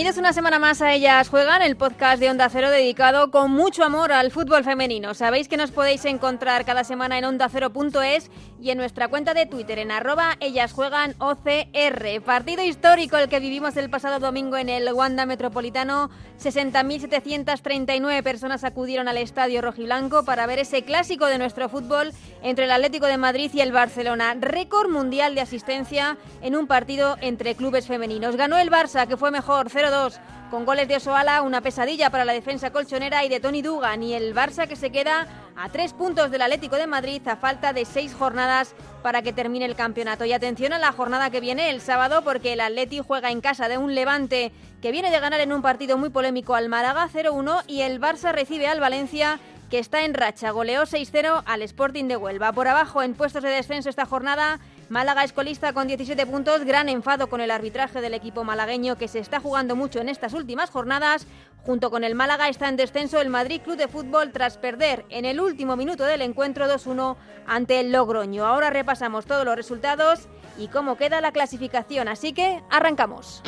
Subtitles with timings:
[0.00, 3.84] Bienvenidos una semana más a Ellas Juegan, el podcast de Onda Cero dedicado con mucho
[3.84, 5.12] amor al fútbol femenino.
[5.12, 8.30] Sabéis que nos podéis encontrar cada semana en ondacero.es
[8.62, 12.22] y en nuestra cuenta de Twitter en arroba Ellas Juegan OCR.
[12.24, 16.08] Partido histórico el que vivimos el pasado domingo en el Wanda Metropolitano.
[16.42, 22.70] 60.739 personas acudieron al estadio rojiblanco para ver ese clásico de nuestro fútbol entre el
[22.70, 24.34] Atlético de Madrid y el Barcelona.
[24.40, 28.36] Récord mundial de asistencia en un partido entre clubes femeninos.
[28.36, 30.18] Ganó el Barça, que fue mejor 0-2
[30.50, 34.14] con goles de Osoala, una pesadilla para la defensa colchonera y de Tony Dugan y
[34.14, 37.84] el Barça que se queda a tres puntos del Atlético de Madrid a falta de
[37.84, 40.24] seis jornadas para que termine el campeonato.
[40.24, 43.68] Y atención a la jornada que viene el sábado porque el Atleti juega en casa
[43.68, 47.62] de un Levante que viene de ganar en un partido muy polémico al Málaga 0-1
[47.68, 49.38] y el Barça recibe al Valencia
[49.70, 50.50] que está en racha.
[50.50, 52.52] Goleó 6-0 al Sporting de Huelva.
[52.52, 54.58] Por abajo, en puestos de descenso esta jornada,
[54.90, 56.64] Málaga escolista con 17 puntos.
[56.64, 60.34] Gran enfado con el arbitraje del equipo malagueño que se está jugando mucho en estas
[60.34, 61.28] últimas jornadas.
[61.62, 65.26] Junto con el Málaga está en descenso el Madrid Club de Fútbol tras perder en
[65.26, 68.44] el último minuto del encuentro 2-1 ante el Logroño.
[68.44, 70.26] Ahora repasamos todos los resultados
[70.58, 72.08] y cómo queda la clasificación.
[72.08, 73.42] Así que arrancamos.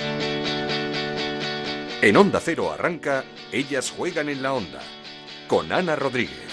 [2.02, 4.80] En Onda Cero arranca Ellas juegan en la Onda
[5.48, 6.51] con Ana Rodríguez.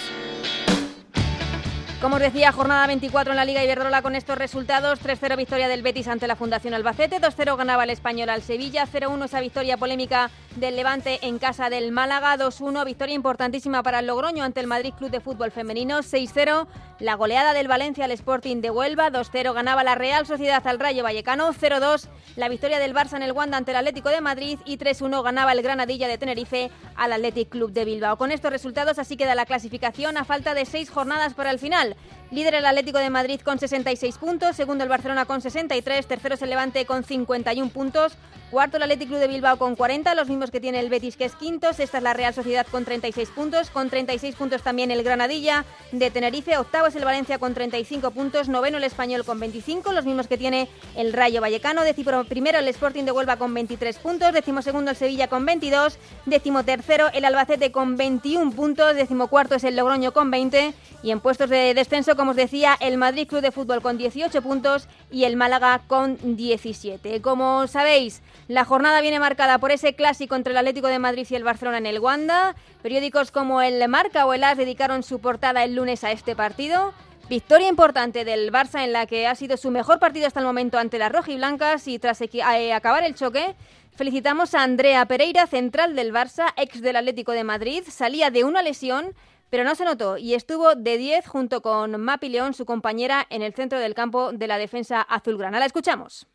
[2.01, 5.01] Como os decía, jornada 24 en la Liga Iberdrola con estos resultados.
[5.01, 9.25] 3-0 victoria del Betis ante la Fundación Albacete, 2-0 ganaba el Español al Sevilla, 0-1
[9.25, 14.45] esa victoria polémica del Levante en casa del Málaga, 2-1 victoria importantísima para el Logroño
[14.45, 16.67] ante el Madrid Club de Fútbol Femenino, 6-0
[16.99, 21.03] la goleada del Valencia al Sporting de Huelva, 2-0 ganaba la Real Sociedad al Rayo
[21.03, 24.77] Vallecano, 0-2 la victoria del Barça en el Wanda ante el Atlético de Madrid y
[24.77, 28.17] 3-1 ganaba el Granadilla de Tenerife al Athletic Club de Bilbao.
[28.17, 31.88] Con estos resultados así queda la clasificación a falta de seis jornadas para el final
[31.89, 36.35] yeah Líder el Atlético de Madrid con 66 puntos, segundo el Barcelona con 63, tercero
[36.35, 38.13] es el Levante con 51 puntos,
[38.51, 41.25] cuarto el Atlético Club de Bilbao con 40, los mismos que tiene el Betis que
[41.25, 45.01] es quinto, sexta es la Real Sociedad con 36 puntos, con 36 puntos también el
[45.01, 49.91] Granadilla de Tenerife, octavo es el Valencia con 35 puntos, noveno el Español con 25,
[49.91, 53.97] los mismos que tiene el Rayo Vallecano, décimo primero el Sporting de Huelva con 23
[53.97, 55.97] puntos, décimo segundo el Sevilla con 22,
[56.27, 61.09] décimo tercero el Albacete con 21 puntos, décimo cuarto es el Logroño con 20 y
[61.09, 64.89] en puestos de descenso como os decía, el Madrid Club de Fútbol con 18 puntos
[65.09, 67.21] y el Málaga con 17.
[67.21, 71.35] Como sabéis, la jornada viene marcada por ese clásico entre el Atlético de Madrid y
[71.35, 72.57] el Barcelona en el Wanda.
[72.81, 76.93] Periódicos como el Marca o el As dedicaron su portada el lunes a este partido.
[77.29, 80.77] Victoria importante del Barça en la que ha sido su mejor partido hasta el momento
[80.77, 83.55] ante las rojiblancas y tras eh, acabar el choque
[83.95, 87.83] felicitamos a Andrea Pereira, central del Barça, ex del Atlético de Madrid.
[87.87, 89.13] Salía de una lesión
[89.49, 93.41] pero no se notó y estuvo de 10 junto con Mapi León, su compañera, en
[93.41, 95.59] el centro del campo de la defensa azulgrana.
[95.59, 96.27] La escuchamos.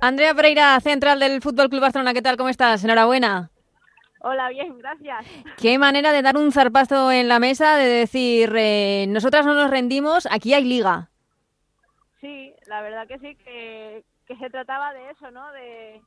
[0.00, 2.36] Andrea Pereira, central del Fútbol Club Barcelona, ¿qué tal?
[2.36, 2.82] ¿Cómo estás?
[2.84, 3.50] Enhorabuena.
[4.22, 5.26] Hola, bien, gracias.
[5.56, 9.70] Qué manera de dar un zarpazo en la mesa, de decir, eh, nosotras no nos
[9.70, 11.10] rendimos, aquí hay liga.
[12.20, 15.50] Sí, la verdad que sí, que, que se trataba de eso, ¿no?
[15.52, 16.02] De,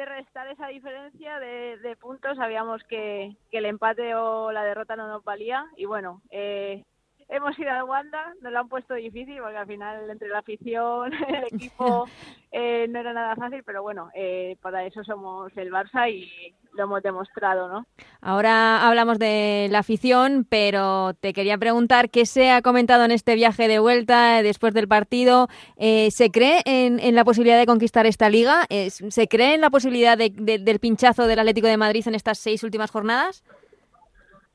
[0.00, 2.38] de restar esa diferencia de, puntos.
[2.38, 6.82] Sabíamos que, que, el empate o la derrota no nos valía y bueno, eh,
[7.30, 11.12] hemos ido a Wanda, nos lo han puesto difícil porque al final entre la afición,
[11.28, 12.06] el equipo
[12.52, 16.84] eh, no era nada fácil, pero bueno, eh, para eso somos el Barça y lo
[16.84, 17.86] hemos demostrado, ¿no?
[18.20, 23.34] Ahora hablamos de la afición, pero te quería preguntar qué se ha comentado en este
[23.34, 25.48] viaje de vuelta después del partido.
[25.76, 28.66] Eh, ¿Se cree en, la posibilidad de conquistar esta liga?
[28.68, 32.92] ¿Se cree en la posibilidad del pinchazo del Atlético de Madrid en estas seis últimas
[32.92, 33.42] jornadas?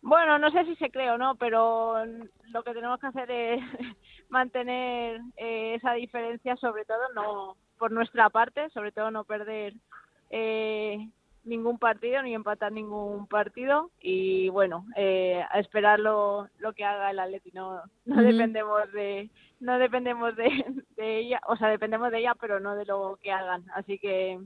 [0.06, 2.06] Bueno, no sé si se cree o no, pero
[2.52, 3.60] lo que tenemos que hacer es
[4.30, 9.74] mantener eh, esa diferencia, sobre todo no por nuestra parte, sobre todo no perder
[10.30, 11.10] eh,
[11.44, 17.18] ningún partido ni empatar ningún partido y bueno, eh, a esperar lo, que haga el
[17.18, 17.50] Atleti.
[17.51, 22.60] No, no dependemos de no dependemos de, de, ella, o sea, dependemos de ella, pero
[22.60, 23.66] no de lo que hagan.
[23.74, 24.40] Así que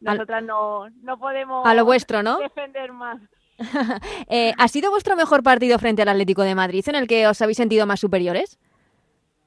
[0.00, 2.38] nosotras no, no podemos a lo vuestro, ¿no?
[2.38, 3.18] defender más.
[4.30, 7.40] Eh, ¿Ha sido vuestro mejor partido frente al Atlético de Madrid en el que os
[7.40, 8.58] habéis sentido más superiores?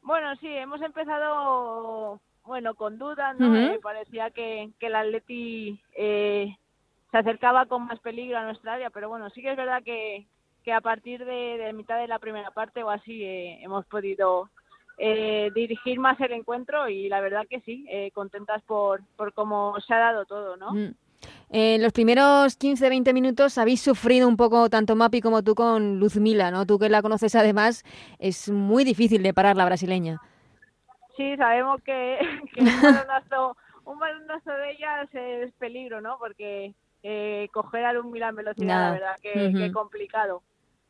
[0.01, 3.49] Bueno, sí, hemos empezado bueno con dudas, ¿no?
[3.49, 6.57] Me parecía que, que el Atleti eh,
[7.11, 10.25] se acercaba con más peligro a nuestra área, pero bueno, sí que es verdad que,
[10.63, 14.49] que a partir de, mitad de la primera parte o así eh, hemos podido
[15.55, 19.97] dirigir más el encuentro y la verdad que sí, contentas por, por cómo se ha
[19.97, 20.73] dado todo, ¿no?
[20.73, 20.93] Mm.
[21.50, 26.50] En los primeros 15-20 minutos habéis sufrido un poco, tanto Mapi como tú, con Luzmila,
[26.50, 26.65] ¿no?
[26.65, 27.83] Tú que la conoces además,
[28.19, 30.21] es muy difícil de parar la brasileña.
[31.18, 32.19] Sí, sabemos que,
[32.57, 36.18] un, balonazo, un balonazo de ellas es peligro, ¿no?
[36.19, 36.73] Porque
[37.03, 40.44] eh, coger a Luzmila en velocidad, la verdad, que, complicado.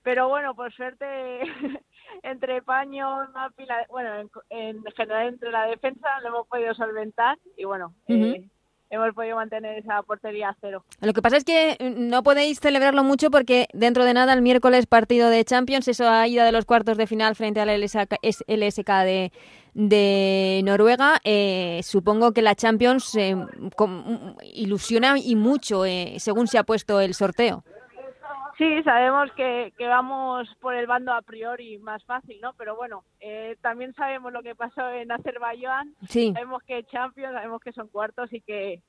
[0.04, 1.39] Pero bueno, por suerte,
[2.24, 7.94] entre paños, Mapi, bueno, en, general entre la defensa lo hemos podido solventar y bueno,
[8.07, 8.48] eh,
[8.91, 10.83] hemos podido mantener esa portería a cero.
[10.99, 14.41] Lo que pasa es que mm, no podéis celebrarlo mucho porque dentro de nada el
[14.41, 18.89] miércoles partido de Champions, eso a ida de los cuartos de final frente al LSK,
[19.03, 19.31] de,
[19.73, 21.19] de Noruega.
[21.23, 23.35] Eh, supongo que la Champions eh,
[24.53, 27.63] ilusiona y mucho eh, según se ha puesto el sorteo.
[28.62, 32.54] Sí, sabemos que, que, vamos por el bando a priori más fácil, ¿no?
[32.54, 36.31] Pero bueno, eh, también sabemos lo que pasó en Azerbaiyán, sí.
[36.31, 38.80] sabemos que Champions, sabemos que son cuartos y que,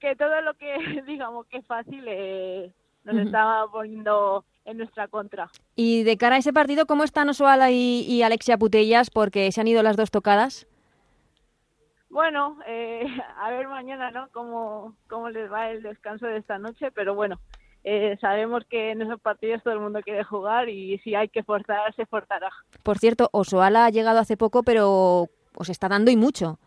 [0.00, 2.72] que todo lo que digamos que es fácil eh,
[3.04, 5.50] nos está poniendo en nuestra contra.
[5.76, 9.10] Y de cara a ese partido, ¿cómo están Osoala y, y Alexia Putellas?
[9.10, 10.66] Porque se han ido las dos tocadas.
[12.08, 13.04] Bueno, eh,
[13.36, 14.30] a ver mañana, ¿no?
[14.32, 17.38] Cómo, cómo les va el descanso de esta noche, pero bueno,
[17.84, 21.42] eh, sabemos que en esos partidos todo el mundo quiere jugar y si hay que
[21.42, 22.50] forzar, se forzará.
[22.82, 26.58] Por cierto, Osoala ha llegado hace poco, pero os está dando y mucho.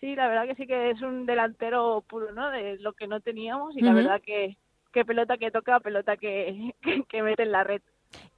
[0.00, 2.50] Sí, la verdad que sí que es un delantero puro, ¿no?
[2.50, 4.56] De lo que no teníamos y la verdad que,
[4.92, 6.74] que pelota que toca, pelota que,
[7.08, 7.82] que mete en la red.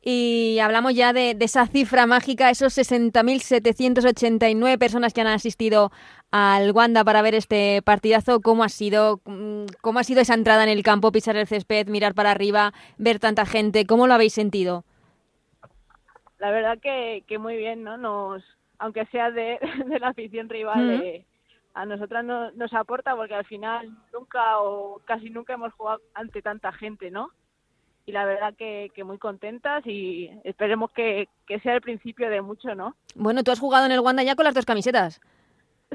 [0.02, 5.90] Y hablamos ya de, esa cifra mágica, esos 60.789 personas que han asistido
[6.30, 8.40] al Wanda para ver este partidazo.
[8.40, 11.88] ¿Cómo ha sido, mm, cómo ha sido esa entrada en el campo, pisar el césped,
[11.88, 13.86] mirar para arriba, ver tanta gente?
[13.86, 14.84] ¿Cómo lo habéis sentido?
[16.38, 17.96] La verdad que, muy bien, ¿no?
[17.96, 18.42] Nos,
[18.78, 19.58] aunque sea de,
[20.00, 21.24] la afición rival, eh,
[21.74, 26.72] a nosotras nos aporta porque al final nunca o casi nunca hemos jugado ante tanta
[26.72, 27.30] gente, ¿no?
[28.06, 31.28] y la verdad que, muy contentas y esperemos que,
[31.62, 32.94] sea el principio de mucho, ¿no?
[33.16, 35.20] Bueno, tú has jugado en el Wanda ya con las dos camisetas.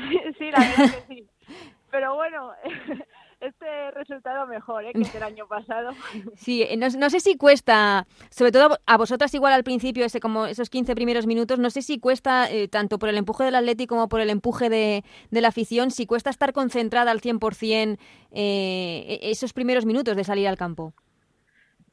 [0.37, 1.27] sí, la verdad que sí.
[1.91, 2.51] Pero bueno,
[3.41, 4.93] este resultado mejor ¿eh?
[4.93, 5.91] que el año pasado.
[6.37, 10.45] Sí, no, no, sé si cuesta, sobre todo a vosotras igual al principio, ese como
[10.45, 13.95] esos 15 primeros minutos, no sé si cuesta, eh, tanto por el empuje del Atlético
[13.95, 17.97] como por el empuje de, de la afición, si cuesta estar concentrada al 100%
[18.31, 20.93] eh, e, esos primeros minutos de salir al campo.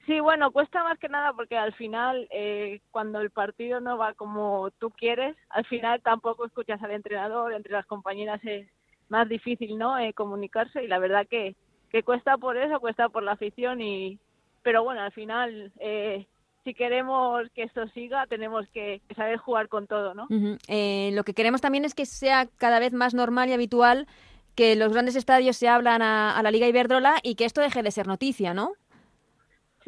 [0.08, 4.14] Sí, bueno, cuesta más que nada porque al final, eh, cuando el partido no va
[4.14, 8.66] como tú quieres, al final tampoco escuchas al entrenador, entre las compañeras es
[9.10, 9.98] más difícil, ¿no?
[9.98, 11.56] Eh, comunicarse y la verdad que,
[11.90, 14.18] que cuesta por eso, cuesta por la afición y,
[14.62, 16.26] pero bueno, al final, eh,
[16.64, 20.26] si queremos que esto siga, tenemos que, saber jugar con todo, ¿no?
[20.30, 24.06] lo que queremos también es que sea cada vez más normal y habitual
[24.54, 27.82] que los grandes estadios se hablan a, a la Liga Iberdrola y que esto deje
[27.82, 28.72] de ser noticia, ¿no?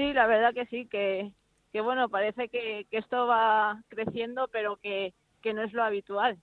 [0.01, 1.31] Sí, la verdad que sí, que,
[1.75, 5.13] que bueno, parece que, que esto va creciendo, pero que,
[5.43, 6.39] que no es lo habitual.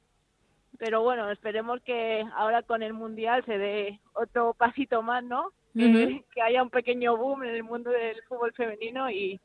[0.77, 5.53] Pero bueno, esperemos que ahora con el Mundial se dé otro pasito más, ¿no?
[5.73, 9.41] que, haya un pequeño boom en el mundo del fútbol femenino y,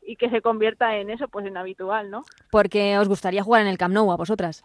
[0.00, 2.22] y que se convierta en eso, pues en habitual, ¿no?
[2.52, 4.64] Porque os gustaría jugar en el Camp Nou a vosotras.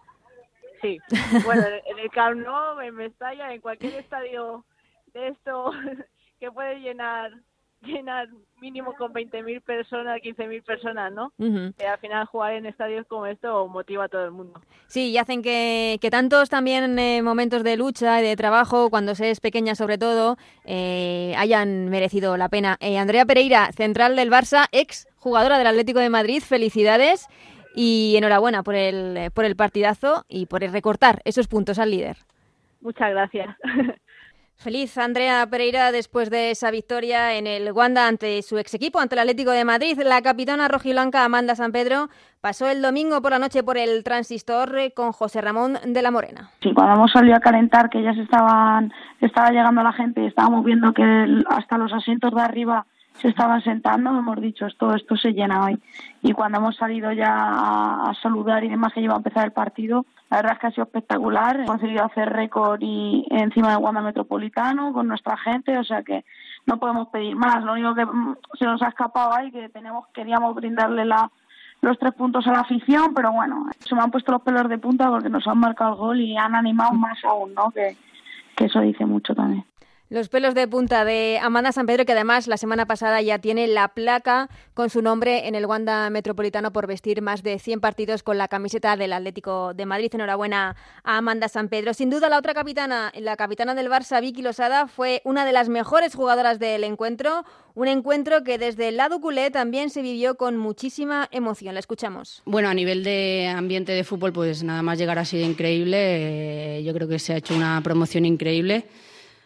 [0.80, 1.00] Sí,
[1.44, 4.64] bueno, en el Camp Nou, en Mestalla, en cualquier estadio
[5.12, 5.72] de esto
[6.40, 7.34] que puede llenar
[7.82, 11.34] llenar mínimo con 20.000 personas, 15.000 personas, ¿no?
[11.78, 14.62] Que al final jugar en estadios como esto motiva a todo el mundo.
[14.88, 19.16] Sí, y hacen que, que tantos también eh, momentos de lucha y de trabajo, cuando
[19.16, 22.78] se es pequeña sobre todo, eh, hayan merecido la pena.
[22.82, 27.28] Andrea Pereira, central del Barça, ex jugadora del Atlético de Madrid, felicidades
[27.76, 32.18] y enhorabuena por el, por el partidazo y por el recortar esos puntos al líder.
[32.82, 33.56] Muchas gracias.
[34.62, 39.16] Feliz Andrea Pereira después de esa victoria en el Wanda ante su ex equipo, ante
[39.16, 40.00] el Atlético de Madrid.
[40.06, 42.10] La capitana rojiblanca Amanda San Pedro
[42.42, 46.52] pasó el domingo por la noche por el transistor con José Ramón de la Morena.
[46.62, 50.64] Sí, cuando hemos salido a calentar, que ya se estaban, estaba llegando la gente estábamos
[50.64, 52.86] viendo que hasta los asientos de arriba
[53.20, 55.80] se estaban sentando, hemos dicho esto, esto se llena hoy.
[56.22, 60.06] Y cuando hemos salido ya a, saludar y demás que lleva a empezar el partido,
[60.30, 61.56] la verdad es que ha sido espectacular.
[61.58, 66.26] Hemos conseguido hacer récord y encima del Wanda Metropolitano con nuestra gente, o sea que
[66.66, 67.64] no podemos pedir más.
[67.64, 71.30] Lo único que mm, se nos ha escapado ahí que tenemos, queríamos brindarle la,
[71.82, 74.78] los tres puntos a la afición, pero bueno, se me han puesto los pelos de
[74.78, 77.72] punta porque nos han marcado el gol y han animado más aún, ¿no?
[77.72, 77.96] Que
[78.58, 79.66] eso dice mucho también.
[80.12, 83.66] Los pelos de punta de Amanda San Pedro, que además la semana pasada ya tiene
[83.68, 88.22] la placa con su nombre en el Wanda Metropolitano por vestir más de 100 partidos
[88.22, 90.14] con la camiseta del Atlético de Madrid.
[90.14, 90.76] Enhorabuena
[91.06, 91.94] a Amanda San Pedro.
[91.94, 95.70] Sin duda, la otra capitana, la capitana del Barça, Vicky Losada, fue una de las
[95.70, 97.46] mejores jugadoras del encuentro.
[97.74, 101.74] Un encuentro que desde el lado culé también se vivió con muchísima emoción.
[101.74, 102.42] La escuchamos.
[102.44, 106.80] Bueno, a nivel de ambiente de fútbol, pues nada más llegar ha sido increíble.
[106.80, 108.88] Eh, yo creo que se ha hecho una promoción increíble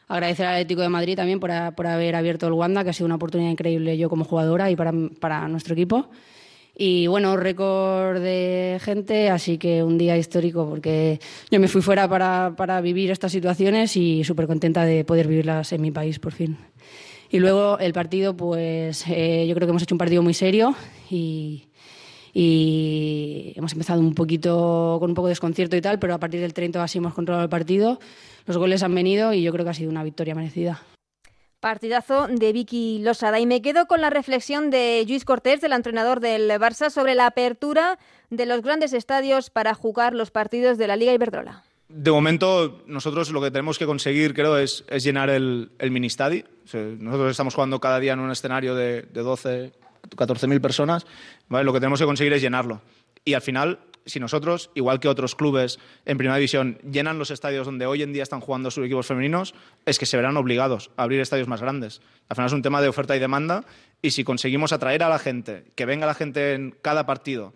[0.08, 3.16] agradecer al Atlético de Madrid también por, haber abierto el Wanda, que ha sido una
[3.16, 6.10] oportunidad increíble yo como jugadora y para, nuestro equipo.
[6.78, 11.20] Y bueno, récord de gente, así que un día histórico porque
[11.50, 15.82] yo me fui fuera para, vivir estas situaciones y súper contenta de poder vivirlas en
[15.82, 16.58] mi país por fin.
[17.30, 20.76] Y luego el partido, pues eh, yo creo que hemos hecho un partido muy serio
[21.10, 21.66] y,
[22.34, 26.42] y hemos empezado un poquito con un poco de desconcierto y tal, pero a partir
[26.42, 28.00] del 30 así hemos controlado el partido
[28.46, 30.82] los goles han venido y yo creo que ha sido una victoria merecida.
[31.60, 33.40] Partidazo de Vicky Losada.
[33.40, 37.26] Y me quedo con la reflexión de Luis Cortés, del entrenador del Barça, sobre la
[37.26, 37.98] apertura
[38.30, 41.64] de los grandes estadios para jugar los partidos de la Liga Iberdrola.
[41.88, 46.46] De momento, nosotros lo que tenemos que conseguir, creo, es, llenar el, el mini estadio.
[46.74, 49.72] nosotros estamos jugando cada día en un escenario de, de 12,
[50.16, 51.06] 14 mil personas.
[51.50, 52.82] Lo que tenemos que conseguir es llenarlo.
[53.24, 57.66] Y al final, si nosotros, igual que otros clubes en primera división, llenan los estadios
[57.66, 61.04] donde hoy en día están jugando sus equipos femeninos, es que se verán obligados a
[61.04, 62.02] abrir estadios más grandes.
[62.30, 63.66] Al final es un tema de oferta y demanda
[64.02, 67.54] y si conseguimos atraer a la gente, que venga la gente en cada partido,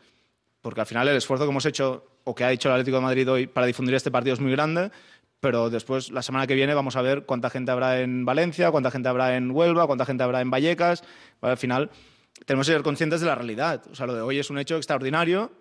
[0.61, 3.03] porque al final el esfuerzo que hemos hecho o que ha hecho el Atlético de
[3.03, 4.91] Madrid hoy para difundir este partido es muy grande,
[5.39, 8.91] pero después, la semana que viene, vamos a ver cuánta gente habrá en Valencia, cuánta
[8.91, 11.03] gente habrá en Huelva, cuánta gente habrá en Vallecas.
[11.39, 11.91] Al final,
[12.45, 13.83] tenemos que ser conscientes de la realidad.
[13.89, 15.51] O sea, lo de hoy es un hecho extraordinario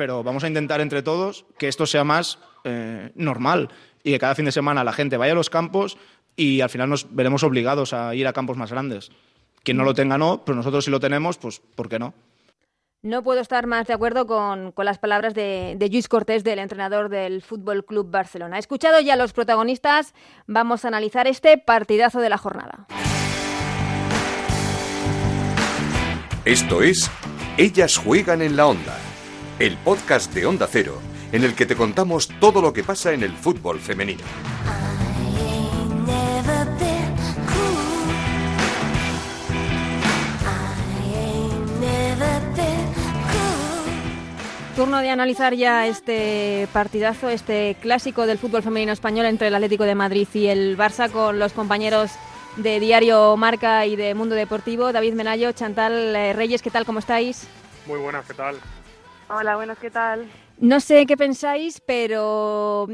[0.00, 3.68] pero vamos a intentar entre todos que esto sea más eh, normal
[4.02, 5.98] y que cada fin de semana la gente vaya a los campos
[6.36, 9.10] y al final nos veremos obligados a ir a campos más grandes.
[9.62, 12.14] Quien no lo tenga no, pero nosotros si lo tenemos, pues ¿por qué no?
[13.02, 17.10] No puedo estar más de acuerdo con, las palabras de, de Luis Cortés, del entrenador
[17.10, 18.56] del Fútbol Club Barcelona.
[18.56, 20.14] He escuchado ya a los protagonistas,
[20.46, 22.86] vamos a analizar este partidazo de la jornada.
[26.46, 27.10] Esto es
[27.58, 28.96] Ellas juegan en la onda
[29.60, 30.98] el podcast de Onda Cero,
[31.32, 34.24] en el que te contamos todo lo que pasa en el fútbol femenino.
[44.74, 49.84] Turno de analizar ya este partidazo, este clásico del fútbol femenino español entre el Atlético
[49.84, 52.12] de Madrid y el Barça con los compañeros
[52.56, 56.86] de Diario Marca y de Mundo Deportivo, David Menayo, Chantal eh, Reyes, ¿qué tal?
[56.86, 57.46] ¿Cómo estáis?
[57.86, 58.56] Muy buenas, ¿qué tal?
[59.32, 60.28] Hola, buenas, ¿qué tal?
[60.58, 62.88] No sé qué pensáis, pero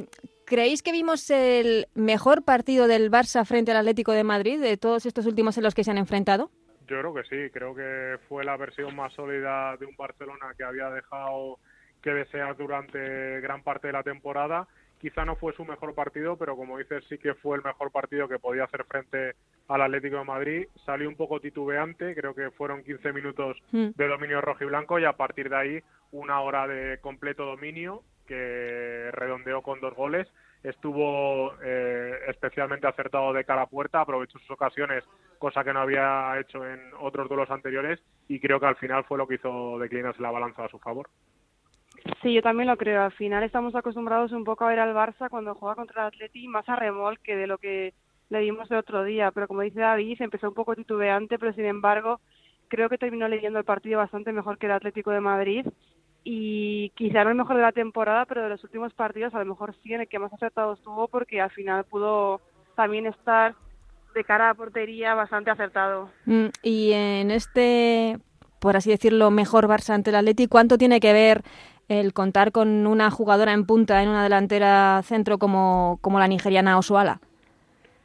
[0.44, 5.06] ¿creéis que vimos el mejor partido del Barça frente al Atlético de Madrid de todos
[5.06, 6.50] estos últimos en los que se han enfrentado?
[6.88, 10.64] Yo creo que sí, creo que fue la versión más sólida de un Barcelona que
[10.64, 11.58] había dejado
[12.02, 14.68] que desear durante gran parte de la temporada.
[15.00, 18.28] Quizá no fue su mejor partido, pero como dices, sí que fue el mejor partido
[18.28, 19.34] que podía hacer frente
[19.68, 20.68] al Atlético de Madrid.
[20.84, 23.88] Salió un poco titubeante, creo que fueron 15 minutos mm.
[23.94, 28.02] de dominio rojo y blanco y a partir de ahí una hora de completo dominio
[28.26, 30.28] que redondeó con dos goles.
[30.62, 35.04] Estuvo eh, especialmente acertado de cara a puerta, aprovechó sus ocasiones,
[35.38, 39.18] cosa que no había hecho en otros duelos anteriores, y creo que al final fue
[39.18, 41.08] lo que hizo declinarse la balanza a su favor.
[42.22, 43.02] Sí, yo también lo creo.
[43.02, 46.48] Al final estamos acostumbrados un poco a ver al Barça cuando juega contra el Atleti
[46.48, 47.94] más a remolque de lo que
[48.28, 49.30] le dimos el otro día.
[49.30, 52.20] Pero como dice David, empezó un poco titubeante, pero sin embargo
[52.68, 55.66] creo que terminó leyendo el partido bastante mejor que el Atlético de Madrid
[56.24, 59.44] y quizá no el mejor de la temporada, pero de los últimos partidos a lo
[59.44, 62.40] mejor sí en el que más acertado estuvo porque al final pudo
[62.74, 63.54] también estar
[64.12, 66.10] de cara a portería bastante acertado.
[66.24, 68.18] Mm, y en este,
[68.58, 71.42] por así decirlo, mejor Barça ante el Atleti, ¿cuánto tiene que ver
[71.88, 76.78] el contar con una jugadora en punta en una delantera centro como, como la nigeriana
[76.78, 77.20] Osuala?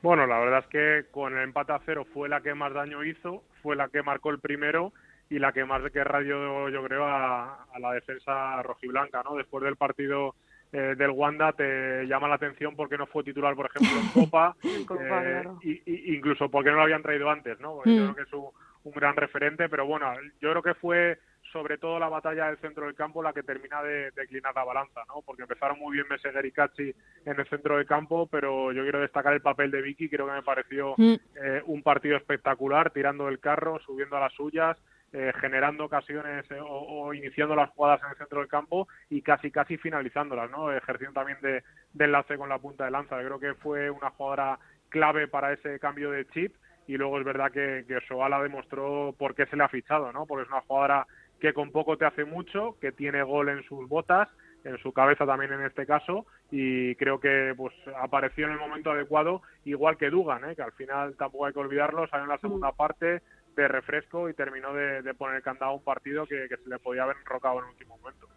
[0.02, 3.04] Bueno, la verdad es que con el empate a cero fue la que más daño
[3.04, 4.94] hizo, fue la que marcó el primero
[5.30, 9.36] y la que más que radio yo creo a, la defensa rojiblanca, ¿no?
[9.36, 10.36] Después del partido
[10.74, 14.56] eh, del Wanda te llama la atención porque no fue titular, por ejemplo, en Copa,
[14.64, 17.84] eh, y, incluso porque no lo habían traído antes, ¿no?
[17.86, 17.96] Yo mm.
[17.96, 18.50] creo que es un,
[18.84, 20.12] un, gran referente, pero bueno,
[20.42, 21.20] yo creo que fue
[21.52, 25.02] sobre todo la batalla del centro del campo la que termina de declinar la balanza,
[25.08, 25.22] ¿no?
[25.26, 26.94] Porque empezaron muy bien Meseguer y Cachi
[27.26, 30.34] en el centro del campo, pero yo quiero destacar el papel de Vicky, creo que
[30.34, 31.14] me pareció mm.
[31.36, 34.78] eh, un partido espectacular, tirando del carro, subiendo a las suyas,
[35.14, 39.52] eh, generando ocasiones eh, o, iniciando las jugadas en el centro del campo y casi
[39.52, 40.72] casi finalizándolas, ¿no?
[40.72, 41.64] Ejerciendo también de,
[42.00, 43.22] enlace con la punta de lanza.
[43.22, 46.56] Yo creo que fue una jugadora clave para ese cambio de chip
[46.88, 50.26] y luego es verdad que, que Soala demostró por qué se le ha fichado, ¿no?
[50.26, 51.06] Porque es una jugadora
[51.42, 54.30] que con poco te hace mucho, que tiene gol en sus botas,
[54.64, 58.92] en su cabeza también en este caso, y creo que pues apareció en el momento
[58.92, 60.56] adecuado, igual que Dugan, ¿eh?
[60.56, 63.24] que al final tampoco hay que olvidarlo, salió en la segunda parte
[63.56, 66.78] de refresco y terminó de, de poner candado a un partido que, que se le
[66.78, 68.28] podía haber enrocado en el último momento.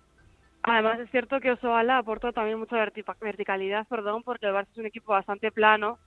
[0.63, 2.77] Además es cierto que Osoala aportó también mucha
[3.21, 5.99] verticalidad, perdón, porque el Barça es un equipo bastante plano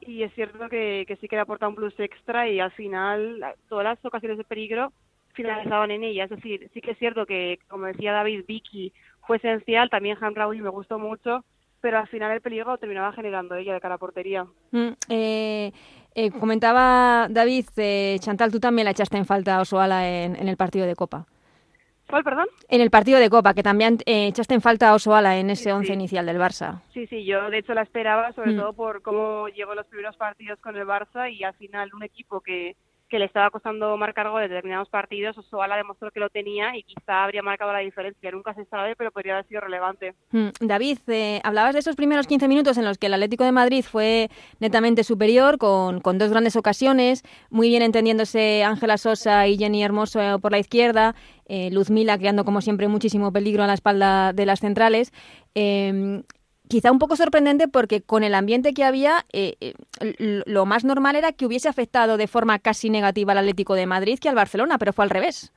[0.00, 3.44] y es cierto que, que sí que le aporta un plus extra y al final
[3.68, 4.92] todas las ocasiones de peligro
[5.34, 6.24] finalizaban en ella.
[6.24, 8.92] Es decir, sí que es cierto que, como decía David, Vicky
[9.26, 11.44] fue esencial, también Han Raúl me gustó mucho,
[11.80, 14.46] pero al final el peligro terminaba generando ella de cara a portería.
[14.70, 15.72] Mm, eh,
[16.14, 20.48] eh, comentaba David, eh, Chantal, tú también la echaste en falta a Osoala en, en
[20.48, 21.26] el partido de Copa.
[22.08, 22.46] ¿Cuál, perdón?
[22.68, 25.72] En el partido de Copa, que también eh, echaste en falta a Osoala en ese
[25.72, 26.82] once inicial del Barça.
[26.92, 28.56] Sí, sí, yo de hecho la esperaba, sobre Mm.
[28.58, 32.40] todo por cómo llegó los primeros partidos con el Barça y al final un equipo
[32.42, 32.76] que,
[33.14, 36.82] que le estaba costando marcar goles en determinados partidos, Osoala demostró que lo tenía y
[36.82, 38.32] quizá habría marcado la diferencia.
[38.32, 40.16] Nunca se sabe, pero podría haber sido relevante.
[40.32, 43.52] Mm, David, eh, hablabas de esos primeros 15 minutos en los que el Atlético de
[43.52, 49.58] Madrid fue netamente superior, con, con dos grandes ocasiones, muy bien entendiéndose Ángela Sosa y
[49.58, 51.14] Jenny Hermoso eh, por la izquierda,
[51.46, 55.12] eh, Luzmila creando como siempre muchísimo peligro a la espalda de las centrales.
[55.54, 56.24] Eh,
[56.68, 59.74] quizá un poco sorprendente porque con el ambiente que había, eh, eh,
[60.46, 64.18] lo más normal era que hubiese afectado de forma casi negativa al Atlético de Madrid
[64.20, 65.52] que al Barcelona, pero fue al revés.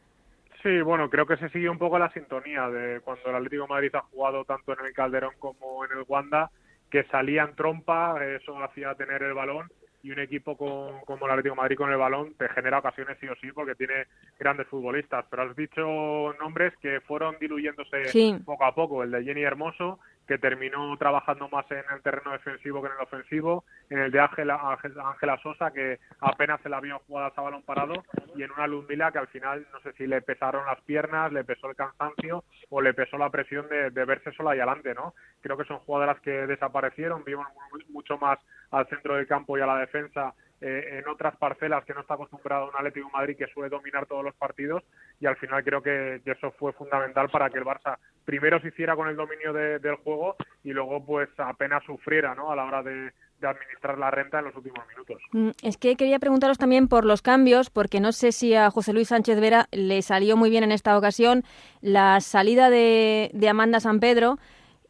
[0.64, 3.70] Sí, bueno, creo que se sigue un poco la sintonía de cuando el Atlético de
[3.70, 6.50] Madrid ha jugado tanto en el Calderón como en el Wanda,
[6.90, 9.68] que salía en trompa, eso hacía tener el balón
[10.04, 13.18] y un equipo con- como el Atlético de Madrid con el balón te genera ocasiones
[13.20, 14.06] sí o sí porque tiene
[14.40, 15.26] grandes futbolistas.
[15.30, 18.36] Pero has dicho nombres que fueron diluyéndose Sí.
[18.46, 19.04] poco a poco.
[19.04, 23.02] El de Jenny Hermoso, que terminó trabajando más en el terreno defensivo que en el
[23.04, 27.42] ofensivo, en el de Ángela Ángel- Ángela Sosa, que apenas se la vio jugadas a
[27.42, 28.04] balón parado,
[28.36, 31.44] y en una Ludmila que al final no sé si le pesaron las piernas, le
[31.44, 35.14] pesó el cansancio o le pesó la presión de, de verse sola y adelante, ¿no?
[35.42, 38.38] Creo que son jugadoras que desaparecieron, vimos mu- mucho más
[38.72, 42.16] al centro del campo y a la defensa eh, en otras parcelas que no está
[42.16, 44.84] acostumbrado un Atlético de Madrid que suele dominar todos los partidos
[45.20, 48.70] y al final creo que, que eso fue fundamental para que el Barça primero se
[48.70, 52.52] hiciera con el dominio de- del juego y luego pues apenas sufriera ¿no?
[52.52, 55.22] a la hora de, de administrar la renta en los últimos minutos.
[55.32, 58.93] Mm, Es que quería preguntaros también por los cambios, porque no sé si a José
[58.93, 61.43] Luis Sánchez Vera le salió muy bien en esta ocasión
[61.82, 64.38] la salida de, de Amanda San Pedro,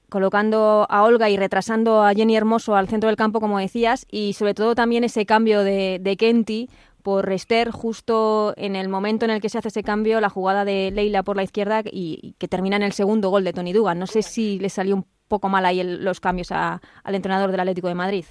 [0.09, 4.33] colocando a Olga y retrasando a Jenny Hermoso al centro del campo, como decías, y
[4.33, 6.69] sobre todo también ese cambio de, de Kenty
[7.03, 10.65] por Esther justo en el momento en el que se hace ese cambio, la jugada
[10.65, 13.99] de Leila por la izquierda y, que termina en el segundo gol de Tony Dugan.
[13.99, 17.61] No sé si le salió un poco mal ahí el- los cambios al entrenador del
[17.61, 18.25] Atlético de Madrid.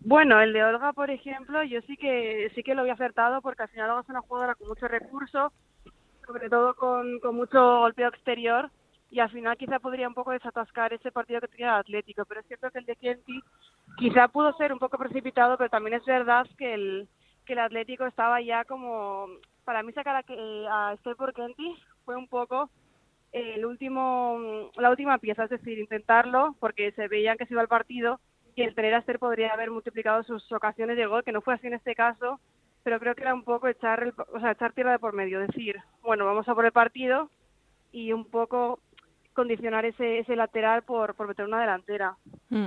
[0.00, 3.62] Bueno, el de Olga, por ejemplo, yo sí que sí que lo había acertado porque
[3.64, 5.52] al final Olga es una jugadora con mucho recurso,
[6.26, 8.70] sobre todo con, con mucho golpeo exterior
[9.10, 12.40] y al final quizá podría un poco desatascar ese partido que tenía el Atlético, pero
[12.40, 13.40] es cierto que el de Kenty
[13.96, 17.08] quizá pudo ser un poco precipitado, pero también es verdad que el
[17.44, 19.28] que el Atlético estaba ya como
[19.64, 22.70] para mí sacar a, a Esther por Kenty fue un poco
[23.32, 27.68] el último la última pieza, es decir, intentarlo porque se veían que se iba el
[27.68, 28.20] partido
[28.56, 31.54] y el tener a Esther podría haber multiplicado sus ocasiones de gol, que no fue
[31.54, 32.40] así en este caso,
[32.82, 35.76] pero creo que era un poco echar, o sea, echar tierra de por medio, decir,
[36.02, 37.30] bueno, vamos a por el partido
[37.92, 38.80] y un poco
[39.36, 42.16] condicionar ese, ese lateral por, por meter una delantera.
[42.48, 42.66] Mm.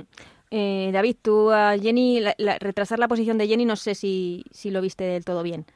[0.52, 4.42] Eh, David, tú a Jenny, la- la- retrasar la posición de Jenny, no sé si,
[4.50, 5.66] si lo viste del todo bien.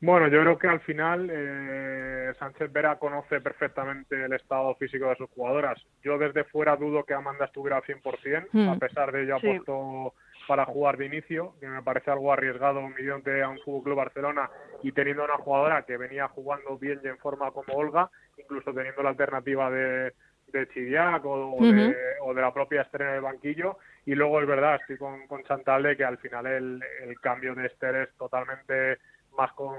[0.00, 5.16] Bueno, yo creo que al final eh, Sánchez Vera conoce perfectamente el estado físico de
[5.16, 5.80] sus jugadoras.
[6.04, 8.68] Yo desde fuera dudo que Amanda estuviera al 100%, Hmm.
[8.68, 9.48] a pesar de ello Sí.
[9.48, 10.12] apostó
[10.46, 14.50] para jugar de inicio, que me parece algo arriesgado mediante a un Fútbol Club Barcelona
[14.82, 19.02] y teniendo una jugadora que venía jugando bien y en forma como Olga, incluso teniendo
[19.02, 20.12] la alternativa de,
[20.48, 22.30] de Chidiac o, o de, Ujú.
[22.30, 23.78] o de la propia Esther en el banquillo.
[24.04, 27.54] Y luego es verdad, estoy con, con Chantal de que al final el, el cambio
[27.54, 28.98] de Esther es totalmente
[29.36, 29.76] más con,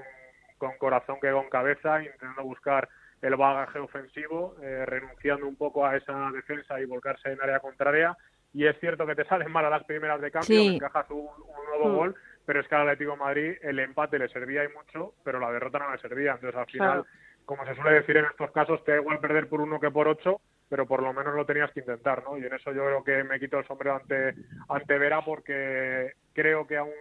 [0.58, 2.90] con corazón que con cabeza, intentando buscar
[3.22, 8.16] el bagaje ofensivo, eh, renunciando un poco a esa defensa y volcarse en área contraria.
[8.54, 10.76] Y es cierto que te salen mal a las primeras de cambio, Sí.
[10.76, 11.96] encajas un, un nuevo Mm.
[11.96, 12.16] gol,
[12.46, 15.52] pero es que al Atlético de Madrid el empate le servía y mucho, pero la
[15.52, 16.34] derrota no le servía.
[16.34, 17.08] Entonces al final, Claro.
[17.48, 20.10] Como se suele decir en estos casos, te da igual perder por uno que por
[20.10, 22.38] ocho, pero por lo menos lo tenías que intentar, ¿no?
[22.38, 24.36] Y en eso yo creo que me quito el sombrero ante,
[24.68, 26.92] ante Vera porque creo que aún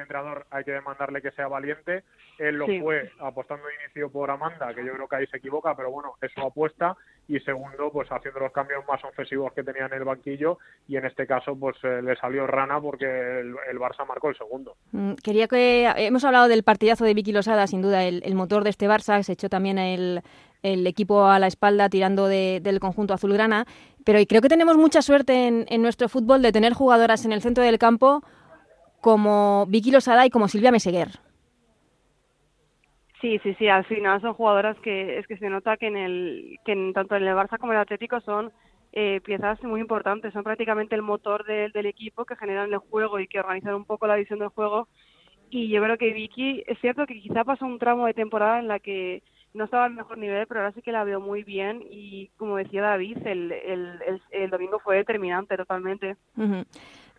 [0.00, 2.04] entrenador hay que demandarle que sea valiente.
[2.38, 5.76] Él lo fue apostando de inicio por Amanda, que yo creo que ahí se equivoca,
[5.76, 6.96] pero bueno, es su apuesta.
[7.28, 10.58] Y segundo, pues haciendo los cambios más ofensivos que tenía en el banquillo.
[10.88, 14.76] Y en este caso, pues eh, le salió rana porque el, Barça marcó el segundo.
[14.92, 15.92] Mm, quería que.
[15.96, 19.22] Hemos hablado del partidazo de Vicky Losada, sin duda, el, el motor de este Barça.
[19.22, 20.22] Se echó también el,
[20.62, 23.66] el equipo a la espalda tirando del conjunto azulgrana.
[24.04, 27.62] Pero creo que tenemos mucha suerte en, nuestro fútbol de tener jugadoras en el centro
[27.62, 28.22] del campo
[29.02, 31.08] como Vicky Losada y como Silvia Meseguer.
[33.20, 36.58] Sí, sí, sí, al final son jugadoras que es que se nota que en el
[36.64, 38.52] que en, tanto en el Barça como en el Atlético son
[38.92, 43.26] eh, piezas muy importantes, son prácticamente el motor del equipo que generan el juego y
[43.26, 44.88] que organizan un poco la visión del juego.
[45.50, 48.68] Y yo creo que Vicky, es cierto que quizá pasó un tramo de temporada en
[48.68, 51.82] la que no estaba al mejor nivel, pero ahora sí que la veo muy bien
[51.90, 56.16] y como decía David, el, el, el, domingo fue determinante totalmente.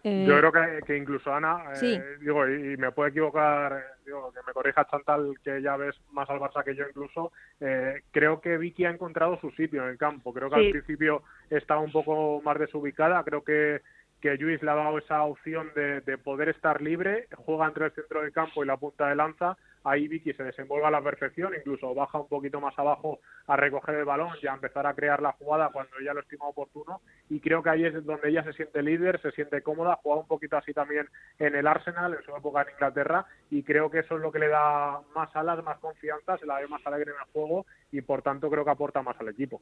[0.06, 4.52] Eh, Yo creo que, incluso Ana, eh, digo, y, me puedo equivocar, digo, que me
[4.52, 8.84] corrija Chantal, que ya ves más al Barça que yo incluso, eh, creo que Vicky
[8.84, 10.34] ha encontrado su sitio en el campo.
[10.34, 13.82] Creo que al principio estaba un poco más desubicada, creo que
[14.24, 17.92] que Luis le ha dado esa opción de, de, poder estar libre, juega entre el
[17.92, 21.54] centro del campo y la punta de lanza, ahí Vicky se desenvuelve a la perfección,
[21.54, 25.22] incluso baja un poquito más abajo a recoger el balón y a empezar a crear
[25.22, 28.54] la jugada cuando ella lo estima oportuno y creo que ahí es donde ella se
[28.54, 32.34] siente líder, se siente cómoda, juega un poquito así también en el Arsenal, en su
[32.34, 35.80] época en Inglaterra y creo que eso es lo que le da más alas, más
[35.80, 39.02] confianza, se la ve más alegre en el juego y por tanto creo que aporta
[39.02, 39.62] más al equipo.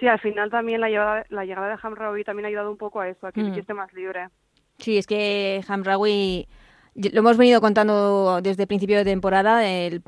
[0.00, 3.00] Sí, al final también la llegada, la llegada de Hamraoui también ha ayudado un poco
[3.00, 3.54] a eso, a que mm.
[3.54, 4.28] esté más libre.
[4.78, 6.48] Sí, es que Hamraoui
[6.94, 10.00] lo hemos venido contando desde el principio de temporada, de,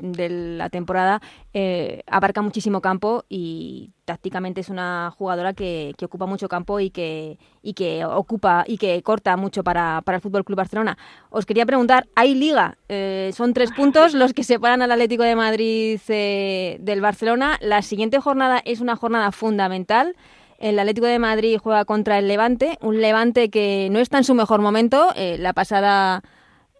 [0.57, 1.21] la temporada,
[1.53, 7.37] eh, abarca muchísimo campo y tácticamente es una jugadora que, ocupa mucho campo y que,
[7.61, 10.97] y que ocupa y que corta mucho para, para el Fútbol Club Barcelona.
[11.29, 12.77] Os quería preguntar, ¿hay liga?
[12.89, 17.57] Eh, son tres puntos los que separan al Atlético de Madrid eh, del Barcelona.
[17.61, 20.15] La siguiente jornada es una jornada fundamental.
[20.59, 24.33] El Atlético de Madrid juega contra el Levante, un Levante que no está en su
[24.33, 25.09] mejor momento.
[25.15, 26.23] la pasada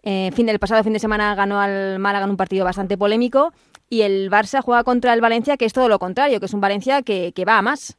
[0.04, 3.52] eh, fin del pasado fin de semana ganó al Málaga en un partido bastante polémico
[3.88, 6.60] y el Barça juega contra el Valencia, que es todo lo contrario, que es un
[6.60, 7.98] Valencia que, va a más.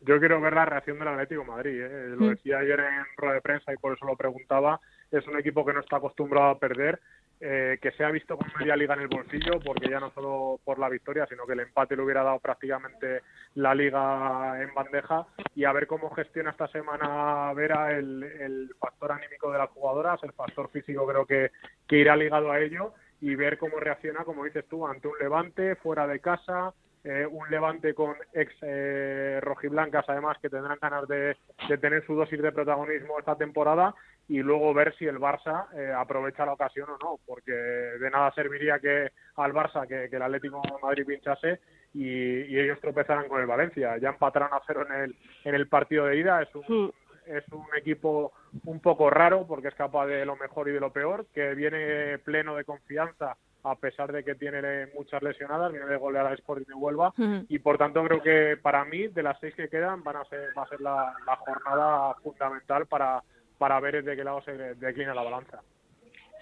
[0.00, 1.82] Yo quiero ver la reacción del Atlético Madrid.
[1.82, 2.08] ¿eh?
[2.10, 2.28] Lo mm.
[2.30, 4.80] decía ayer en rueda de prensa y por eso lo preguntaba.
[5.10, 7.00] Es un equipo que no está acostumbrado a perder
[7.42, 10.60] eh, que se ha visto con media liga en el bolsillo, porque ya no solo
[10.62, 13.22] por la victoria, sino que el empate le hubiera dado prácticamente
[13.54, 19.50] la liga en bandeja, y a ver cómo gestiona esta semana Vera el, factor anímico
[19.50, 21.50] de las jugadoras, el factor físico creo que,
[21.88, 22.92] que irá ligado a ello,
[23.22, 27.48] y ver cómo reacciona, como dices tú, ante un levante fuera de casa, eh, un
[27.48, 31.34] levante con ex eh, rojiblancas además que tendrán ganas de,
[31.66, 33.94] de, tener su dosis de protagonismo esta temporada
[34.30, 38.30] y luego ver si el Barça eh, aprovecha la ocasión o no, porque de nada
[38.32, 41.58] serviría que al Barça que, el Atlético de Madrid pinchase
[41.92, 43.98] y, ellos tropezaran con el Valencia.
[43.98, 46.92] Ya empataron a cero en el, en el partido de ida, es un,
[47.26, 48.32] es un equipo
[48.66, 52.18] un poco raro porque es capaz de lo mejor y de lo peor, que viene
[52.18, 56.66] pleno de confianza a pesar de que tiene muchas lesionadas, viene de golear a Sporting
[56.66, 57.12] de Huelva
[57.48, 60.56] y por tanto creo que para mí de las seis que quedan van a ser,
[60.56, 63.22] va a ser la jornada fundamental para
[63.60, 65.60] para ver de qué lado se declina la balanza.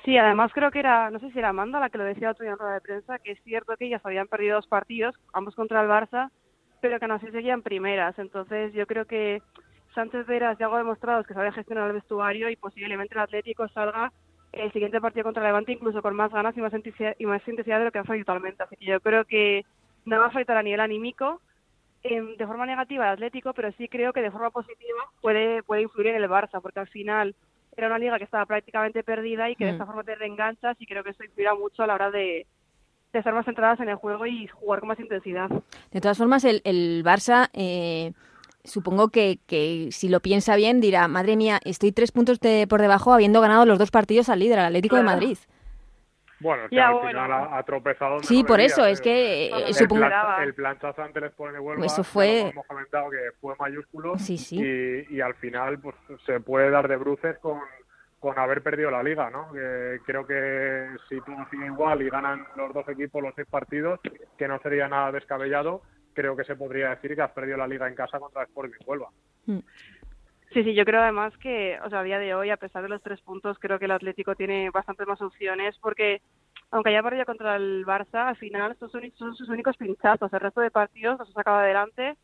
[0.04, 2.44] Sí, además creo que era, no sé si era Amanda la que lo decía otro
[2.44, 5.57] día en rueda de prensa, que es cierto que ellas habían perdido dos partidos, ambos
[5.57, 6.31] contra el Barça,
[6.81, 8.16] pero que aún así seguían primeras.
[8.20, 9.42] Entonces yo creo que
[9.96, 14.12] Sánchez Veras ya algo demostrado que sabe gestionar el vestuario y posiblemente el Atlético salga
[14.52, 17.81] el siguiente partido contra Levante incluso con más ganas y más intensidad, y más intensidad
[17.81, 18.62] de lo que ha fallado actualmente.
[18.62, 19.64] Así que yo creo que
[20.04, 21.42] no va a faltar a nivel anímico
[22.02, 26.08] de forma negativa el Atlético, pero sí creo que de forma positiva puede, puede influir
[26.08, 27.34] en el Barça, porque al final
[27.76, 29.74] era una liga que estaba prácticamente perdida y que de mm.
[29.74, 32.46] esta forma te reenganchas y creo que eso influirá mucho a la hora de,
[33.12, 35.48] de estar más centradas en el juego y jugar con más intensidad.
[35.90, 38.12] De todas formas, el, el Barça, eh,
[38.64, 42.80] supongo que, que, si lo piensa bien, dirá, madre mía, estoy tres puntos de, por
[42.80, 45.38] debajo habiendo ganado los dos partidos al líder, al Atlético de Madrid.
[46.40, 48.22] Bueno, es que al final ha, tropezado.
[48.22, 50.07] Sí, por eso, es que eh, el, supongo...
[50.40, 52.48] el planchazo ante el Sport de Huelva, eso fue...
[52.51, 54.57] hemos comentado que fue mayúsculo sí, sí.
[54.57, 57.59] Y, y, al final pues se puede dar de bruces con,
[58.20, 59.53] con haber perdido la liga, ¿no?
[59.53, 64.01] Que creo que si todo sigue igual y ganan los dos equipos los seis partidos,
[64.37, 65.83] que no sería nada descabellado,
[66.14, 68.72] creo que se podría decir que has perdido la liga en casa contra el Sport
[68.72, 69.09] de Huelva.
[69.46, 69.59] Mm.
[70.52, 72.88] Sí, sí, yo creo además que, o sea, a día de hoy, a pesar de
[72.88, 76.22] los tres puntos, creo que el Atlético tiene bastantes más opciones porque,
[76.70, 80.32] aunque haya perdido contra el Barça, al final son, son sus únicos pinchazos.
[80.32, 82.16] El resto de partidos los ha sacado adelante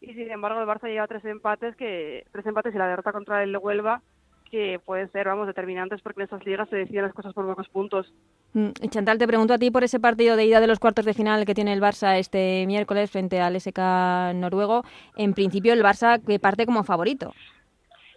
[0.00, 3.42] y, sin embargo, el Barça lleva tres empates, que tres empates y la derrota contra
[3.42, 4.00] el Huelva,
[4.48, 7.68] que pueden ser, vamos, determinantes porque en estas ligas se deciden las cosas por pocos
[7.68, 8.12] puntos.
[8.52, 11.14] Mm, Chantal, te pregunto a ti por ese partido de ida de los cuartos de
[11.14, 14.84] final que tiene el Barça este miércoles frente al SK noruego.
[15.16, 17.32] En principio, el Barça que parte como favorito.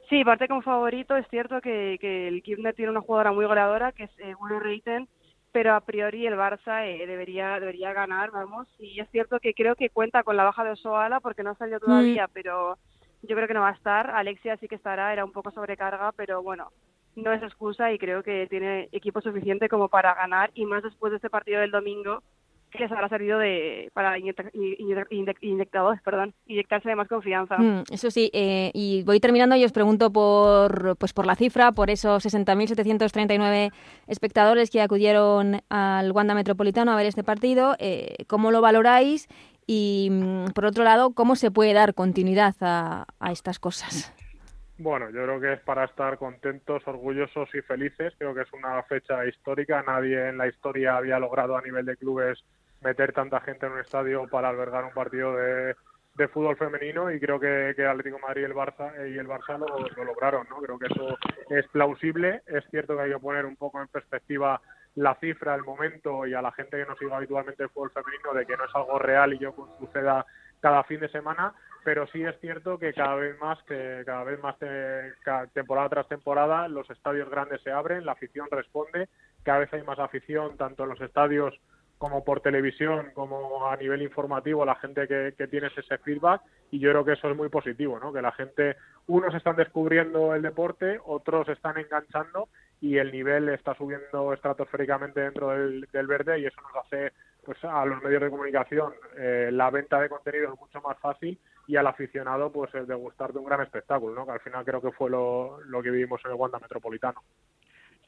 [0.09, 1.15] Sí, parte como favorito.
[1.15, 5.07] Es cierto que, que el Kirchner tiene una jugadora muy goleadora, que es eh, Reiten,
[5.51, 8.67] pero a priori el Barça eh, debería debería ganar, vamos.
[8.77, 11.79] Y es cierto que creo que cuenta con la baja de Osoala porque no salió
[11.79, 12.31] todavía, mm.
[12.33, 12.77] pero
[13.23, 14.11] yo creo que no va a estar.
[14.11, 16.71] Alexia sí que estará, era un poco sobrecarga, pero bueno,
[17.15, 21.11] no es excusa y creo que tiene equipo suficiente como para ganar y más después
[21.11, 22.21] de este partido del domingo
[22.75, 27.57] que se habrá servido de para inyectadores, perdón, inyectarse de más confianza.
[27.57, 31.71] Mm, eso sí, eh, y voy terminando y os pregunto por pues por la cifra,
[31.71, 33.71] por esos 60.739
[34.07, 39.27] espectadores que acudieron al Wanda Metropolitano a ver este partido, eh, ¿cómo lo valoráis?
[39.67, 44.13] Y mm, por otro lado, ¿cómo se puede dar continuidad a, a estas cosas?
[44.77, 48.13] Bueno, yo creo que es para estar contentos, orgullosos y felices.
[48.17, 49.81] Creo que es una fecha histórica.
[49.83, 52.43] Nadie en la historia había logrado a nivel de clubes
[52.85, 55.75] meter tanta gente en un estadio para albergar un partido de,
[56.31, 59.57] fútbol femenino y creo que, que Atlético Madrid y el Barça eh, y el Barça
[59.57, 60.57] lo, lograron, ¿no?
[60.61, 61.17] Creo que eso
[61.49, 62.41] es plausible.
[62.45, 64.61] Es cierto que hay que poner un poco en perspectiva
[64.95, 68.33] la cifra, el momento y a la gente que no sigue habitualmente el fútbol femenino
[68.33, 70.25] de que no es algo real y yo suceda
[70.61, 74.41] cada fin de semana, pero sí es cierto que cada vez más, que cada vez
[74.41, 74.55] más
[75.53, 79.09] temporada tras temporada los estadios grandes se abren, la afición responde,
[79.43, 81.59] cada vez hay más afición tanto en los estadios
[81.97, 86.79] como por televisión, como a nivel informativo, la gente que, que tiene ese feedback y
[86.79, 88.11] yo creo que eso es muy positivo, ¿no?
[88.11, 88.75] Que la gente,
[89.07, 92.49] unos están descubriendo el deporte, otros están enganchando
[92.81, 97.85] y el nivel está subiendo estratosféricamente dentro del, verde y eso nos hace pues a
[97.85, 101.87] los medios de comunicación eh, la venta de contenido es mucho más fácil y al
[101.87, 104.25] aficionado pues el degustar de un gran espectáculo, ¿no?
[104.25, 107.21] Que al final creo que fue lo, lo que vivimos en el Wanda Metropolitano.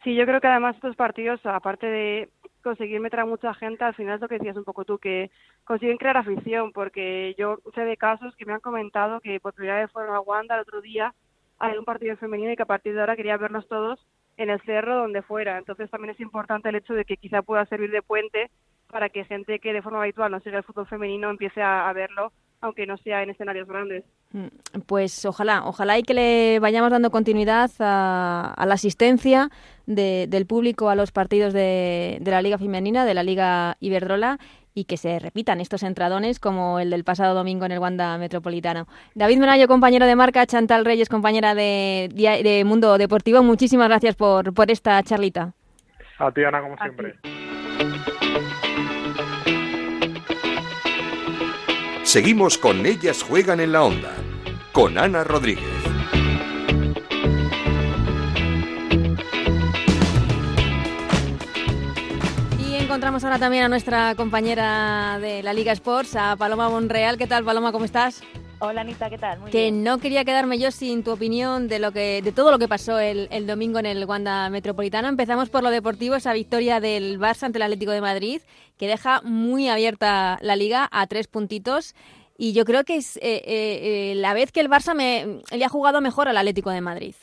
[0.03, 2.29] Sí, yo creo que además estos partidos, aparte de
[2.63, 5.31] conseguir meter a mucha gente, al final es lo que decías un poco tú, que
[5.63, 9.79] consiguen crear afición, porque yo sé de casos que me han comentado que por primera
[9.79, 11.13] vez fueron a Wanda el otro día
[11.59, 14.05] a un partido femenino y que a partir de ahora quería vernos todos
[14.37, 15.57] en el cerro donde fuera.
[15.57, 18.51] Entonces también es importante el hecho de que quizá pueda servir de puente
[18.89, 22.31] para que gente que de forma habitual no sigue el fútbol femenino empiece a verlo
[22.61, 24.03] aunque no sea en escenarios grandes.
[24.31, 24.47] Mm,
[24.85, 29.49] pues ojalá, ojalá y que le vayamos dando continuidad a, la asistencia
[29.85, 34.37] del público a los partidos de, la Liga Femenina, de la Liga Iberdrola
[34.73, 38.87] y que se repitan estos entradones como el del pasado domingo en el Wanda Metropolitano.
[39.15, 44.53] David Menayo, compañero de marca, Chantal Reyes, compañera de, de Mundo Deportivo, muchísimas gracias por,
[44.53, 45.53] por esta charlita.
[46.19, 47.15] A ti, Ana, como siempre.
[52.17, 54.11] Seguimos con Ellas Juegan en la Onda,
[54.71, 55.63] con Ana Rodríguez.
[62.57, 67.19] Y encontramos ahora también a nuestra compañera de la Liga Sports, a Paloma Monreal.
[67.19, 67.71] ¿Qué tal, Paloma?
[67.71, 68.23] ¿Cómo estás?
[68.59, 69.37] Hola Anita, ¿qué tal?
[69.51, 72.67] que no quería quedarme yo sin tu opinión de lo que, de todo lo que
[72.67, 75.07] pasó el, el, domingo en el Wanda Metropolitano.
[75.07, 78.41] Empezamos por lo deportivo, esa victoria del Barça ante el Atlético de Madrid,
[78.77, 81.93] que deja muy abierta la liga a tres puntitos.
[82.35, 85.65] Y yo creo que es eh, eh, eh, la vez que el Barça me, le
[85.65, 87.15] ha jugado mejor al Atlético de Madrid.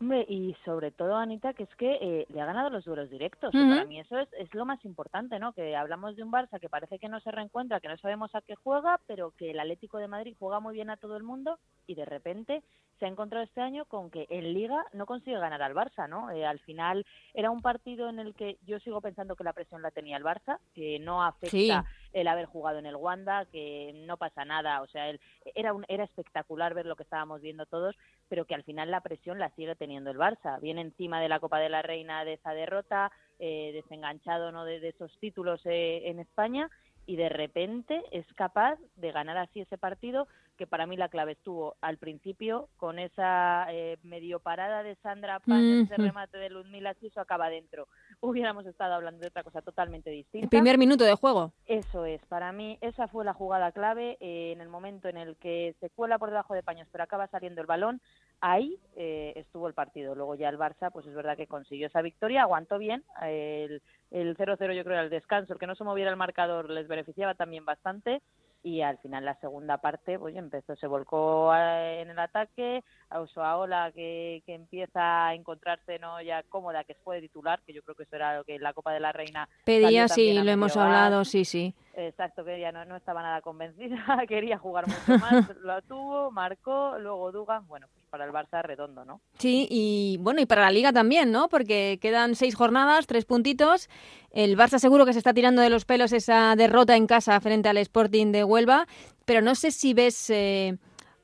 [0.00, 3.50] Hombre, y sobre todo, Anita, que es que eh, le ha ganado los duelos directos.
[3.50, 5.52] Para mí eso es, es, lo más importante, ¿no?
[5.52, 8.40] Que hablamos de un Barça que parece que no se reencuentra, que no sabemos a
[8.40, 11.58] qué juega, pero que el Atlético de Madrid juega muy bien a todo el mundo
[11.88, 12.62] y de repente
[12.98, 16.30] se ha encontrado este año con que en Liga no consigue ganar al Barça, ¿no?
[16.30, 19.82] Eh, al final era un partido en el que yo sigo pensando que la presión
[19.82, 24.16] la tenía el Barça, que no afecta el haber jugado en el Wanda, que no
[24.16, 25.12] pasa nada, o sea,
[25.54, 27.96] era, un, era espectacular ver lo que estábamos viendo todos,
[28.28, 30.60] pero que al final la presión la sigue teniendo el Barça.
[30.60, 34.64] Viene encima de la Copa de la Reina de esa derrota, eh, desenganchado ¿no?
[34.64, 36.70] de, esos títulos eh, en España
[37.06, 41.32] y de repente es capaz de ganar así ese partido que para mí la clave
[41.32, 46.94] estuvo al principio con esa eh, medio parada de Sandra Paz, ese remate de Ludmila
[47.00, 47.86] eso acaba dentro.
[48.20, 50.44] Hubiéramos estado hablando de otra cosa totalmente distinta.
[50.44, 51.52] El primer minuto de juego.
[51.64, 55.36] Eso es, para mí esa fue la jugada clave eh, en el momento en el
[55.36, 58.02] que se cuela por debajo de paños pero acaba saliendo el balón,
[58.40, 60.14] ahí eh, estuvo el partido.
[60.16, 64.36] Luego ya el Barça, pues es verdad que consiguió esa victoria, aguantó bien, el el
[64.36, 67.34] 0-0 yo creo era el descanso, el que no se moviera el marcador les beneficiaba
[67.34, 68.22] también bastante
[68.62, 73.20] y al final la segunda parte pues empezó se volcó eh, en el ataque a
[73.20, 77.94] Osoaola que, que empieza a encontrarse no ya cómoda que fue titular que yo creo
[77.94, 81.24] que eso era lo que la Copa de la Reina pedía sí lo hemos hablado
[81.24, 81.74] sí sí.
[81.94, 86.98] Exacto que ella no, no estaba nada convencida quería jugar mucho más lo tuvo marcó
[86.98, 89.20] luego Dugan bueno para el Barça redondo, ¿no?
[89.38, 91.48] Sí, y bueno, y para la Liga también, ¿no?
[91.48, 93.88] Porque quedan seis jornadas, tres puntitos.
[94.30, 97.68] El Barça seguro que se está tirando de los pelos esa derrota en casa frente
[97.68, 98.86] al Sporting de Huelva,
[99.24, 100.30] pero no sé si ves...
[100.30, 100.76] Eh,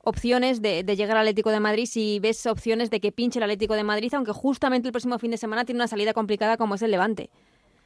[0.07, 3.43] opciones de, de, llegar al Atlético de Madrid si ves opciones de que pinche el
[3.43, 6.75] Atlético de Madrid, aunque justamente el próximo fin de semana tiene una salida complicada como
[6.75, 7.31] es el Levante.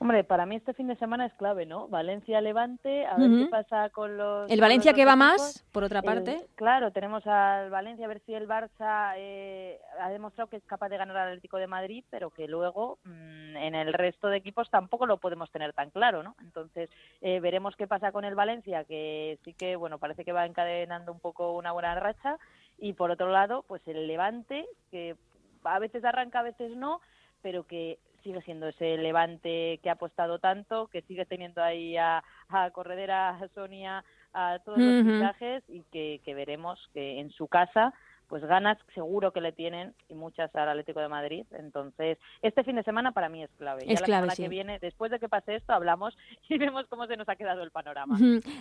[0.02, 1.90] Hombre, para mí este fin de semana es clave, ¿no?
[1.90, 4.50] Valencia-Levante, a ver qué pasa con los...
[4.50, 6.48] El Valencia que va más, por otra parte.
[6.56, 10.88] claro, tenemos al Valencia, a ver si el Barça eh, ha demostrado que es capaz
[10.88, 14.70] de ganar al Atlético de Madrid, pero que luego mm, en el resto de equipos
[14.70, 16.34] tampoco lo podemos tener tan claro, ¿no?
[16.40, 20.46] Entonces, eh, veremos qué pasa con el Valencia, que sí que, bueno, parece que va
[20.46, 22.38] encadenando un poco una buena racha,
[22.78, 25.18] y por otro lado, pues el Levante, que
[25.66, 27.02] a veces arranca, a veces no,
[27.42, 32.24] pero que sigue siendo ese levante que ha apostado tanto, que sigue teniendo ahí a,
[32.50, 34.04] a Corredera, a Sonia,
[34.34, 37.94] a todos los mensajes y que, que veremos que en su casa
[38.30, 41.46] pues ganas seguro que le tienen y muchas al Atlético de Madrid.
[41.52, 43.82] Entonces, este fin de semana para mí es clave.
[43.88, 46.16] Es ya clave, la semana que viene, después de que pase esto, hablamos
[46.50, 48.18] y vemos cómo se nos ha quedado el panorama.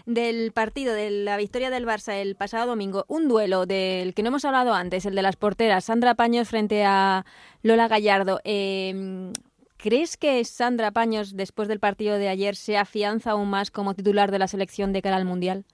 [0.06, 4.28] Del partido, de la victoria del Barça el pasado domingo, un duelo del que no
[4.28, 7.26] hemos hablado antes, el de las porteras, Sandra Paños frente a
[7.62, 8.40] Lola Gallardo.
[8.44, 9.32] Eh,
[9.78, 14.32] ¿Crees que Sandra Paños, después del partido de ayer, se afianza aún más como titular
[14.32, 15.64] de la selección de cara al Mundial?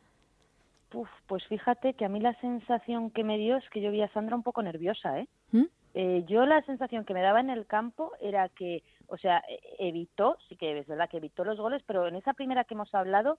[0.93, 4.03] Uf, pues fíjate que a mí la sensación que me dio es que yo vi
[4.03, 5.29] a Sandra un poco nerviosa, ¿eh?
[5.53, 5.65] ¿Mm?
[5.95, 9.89] Eh, yo la sensación que me daba en el campo era que, o sea, e,
[9.89, 12.95] evitó, sí que es verdad que evitó los goles, pero en esa primera que hemos
[12.95, 13.39] hablado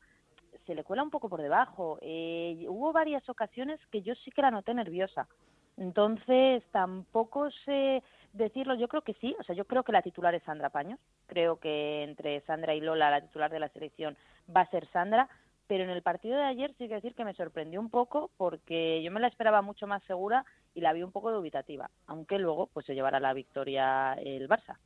[0.65, 1.99] se le cuela un poco por debajo.
[2.01, 5.27] Eh, hubo varias ocasiones que yo sí que la noté nerviosa.
[5.77, 8.01] Entonces, tampoco sé
[8.33, 10.99] decirlo, yo creo que sí, o sea, yo creo que la titular es Sandra Paños,
[11.27, 14.17] creo que entre Sandra y Lola la titular de la selección
[14.53, 15.29] va a ser Sandra,
[15.67, 19.01] pero en el partido de ayer sí que decir que me sorprendió un poco porque
[19.03, 22.67] yo me la esperaba mucho más segura y la vi un poco dubitativa, aunque luego
[22.67, 24.77] pues se llevará la victoria el Barça.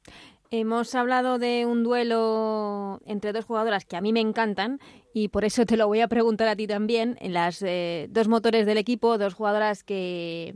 [0.52, 4.80] Hemos hablado de un duelo entre dos jugadoras que a mí me encantan
[5.13, 8.28] y por eso te lo voy a preguntar a ti también, en las eh, dos
[8.28, 10.56] motores del equipo, dos jugadoras que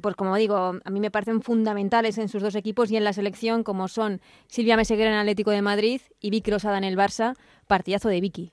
[0.00, 3.12] pues como digo, a mí me parecen fundamentales en sus dos equipos y en la
[3.12, 7.34] selección, como son Silvia Meseguera en Atlético de Madrid y Vicky Rosada en el Barça,
[7.66, 8.52] partidazo de Vicky.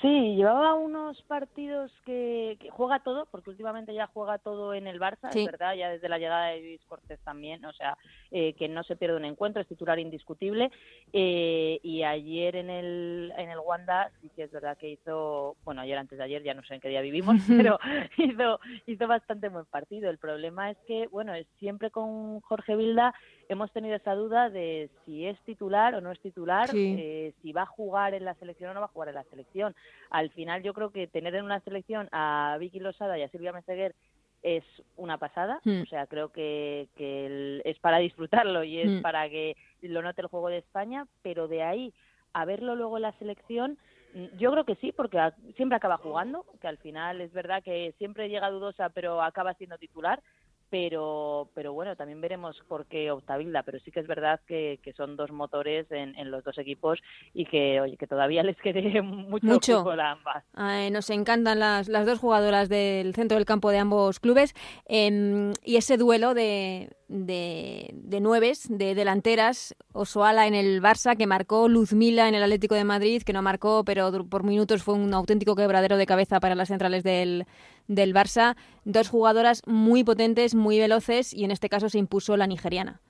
[0.00, 5.34] Sí, llevaba unos partidos que, juega todo, porque últimamente ya juega todo en el Barça,
[5.34, 7.98] es verdad, ya desde la llegada de Luis Cortés también, o sea,
[8.30, 10.70] eh, que no se pierde un encuentro, es titular indiscutible.
[11.12, 15.80] Eh, y ayer en el, en el Wanda sí que es verdad que hizo, bueno,
[15.80, 17.80] ayer antes de ayer, ya no sé en qué día vivimos, pero
[18.18, 20.10] hizo, hizo bastante buen partido.
[20.10, 23.14] El problema es que, bueno, es siempre con Jorge Vilda
[23.48, 27.62] hemos tenido esa duda de si es titular o no es titular, eh, si va
[27.62, 29.74] a jugar en la selección o no va a jugar en la selección.
[30.10, 33.52] Al final yo creo que tener en una selección a Vicky Losada y a Silvia
[33.52, 33.94] Meseguer
[34.42, 34.64] es
[34.96, 35.82] una pasada, hmm.
[35.82, 39.02] o sea, creo que, que es para disfrutarlo y es hmm.
[39.02, 41.92] para que lo note el juego de España, pero de ahí
[42.32, 43.78] a verlo luego en la selección,
[44.14, 45.18] mm, yo creo que sí, porque
[45.56, 49.78] siempre acaba jugando, que al final es verdad que siempre llega dudosa, pero acaba siendo
[49.78, 50.22] titular
[50.70, 54.92] pero pero bueno también veremos por qué opta pero sí que es verdad que, que
[54.92, 56.98] son dos motores en, en, los dos equipos
[57.34, 59.90] y que oye que todavía les quede mucho, mucho.
[59.90, 60.44] a ambas
[60.92, 64.54] nos encantan las, las dos jugadoras del centro del campo de ambos clubes
[64.86, 71.26] em, y ese duelo de, de, de nueves, de delanteras, Osoala en el Barça, que
[71.26, 75.12] marcó Luzmila en el Atlético de Madrid, que no marcó, pero por minutos fue un
[75.12, 77.46] auténtico quebradero de cabeza para las centrales del,
[77.88, 78.56] del Barça.
[78.84, 83.00] Dos jugadoras muy potentes, muy veloces, y en este caso se impuso la nigeriana.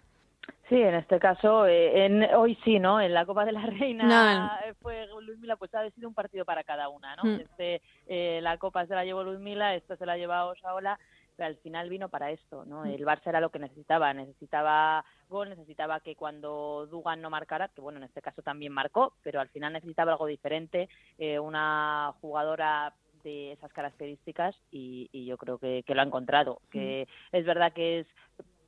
[0.69, 3.01] Sí, en este caso, eh, en, hoy sí, ¿no?
[3.01, 6.89] En la Copa de la Reina fue Luzmila, pues ha sido un partido para cada
[6.91, 7.25] una, ¿no?
[7.25, 7.41] Mm.
[7.41, 10.99] Este, eh, la Copa se la llevó Luzmila, esta se la lleva Osaola,
[11.37, 12.85] pero al final vino para esto, ¿no?
[12.85, 12.89] Mm.
[12.89, 17.81] El Barça era lo que necesitaba, necesitaba gol, necesitaba que cuando Dugan no marcara, que
[17.81, 20.89] bueno, en este caso también marcó, pero al final necesitaba algo diferente,
[21.19, 27.37] eh, una jugadora de esas características y, yo creo que, lo ha encontrado, que mm.
[27.37, 28.07] es verdad que es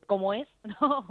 [0.07, 0.49] como es,
[0.81, 1.07] ¿no?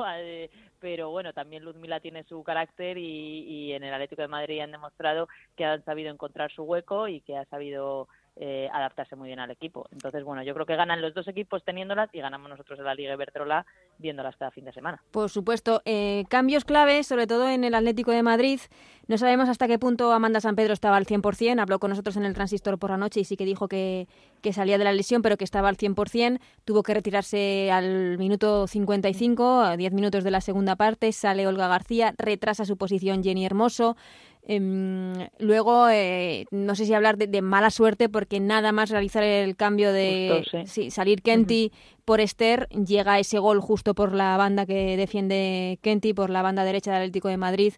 [0.79, 4.71] pero bueno, también Luzmila tiene su carácter y, y en el Atlético de Madrid han
[4.71, 8.07] demostrado que han sabido encontrar su hueco y que ha sabido
[8.41, 9.85] eh, adaptarse muy bien al equipo.
[9.91, 12.95] Entonces, bueno, yo creo que ganan los dos equipos teniéndolas y ganamos nosotros en la
[12.95, 13.65] Liga Iberdrola
[13.97, 15.03] viéndolas cada fin de semana.
[15.11, 15.81] Por supuesto.
[15.83, 18.61] Eh, cambios claves, sobre todo en el Atlético de Madrid.
[19.09, 21.59] No sabemos hasta qué punto Amanda San Pedro estaba al 100%.
[21.59, 24.07] Habló con nosotros en el transistor por la noche y sí que dijo que,
[24.41, 26.39] que salía de la lesión, pero que estaba al 100%.
[26.63, 31.11] Tuvo que retirarse al minuto 55, a 10 minutos de la segunda parte.
[31.11, 33.97] Sale Olga García, retrasa su posición Jenny Hermoso.
[34.43, 39.55] Em, luego, eh, no sé si hablar de, mala suerte, porque nada más realizar el
[39.55, 40.43] cambio de
[40.89, 41.71] salir Kenty
[42.05, 46.63] por Esther, llega ese gol justo por la banda que defiende Kenty, por la banda
[46.63, 47.73] derecha del Atlético de Madrid,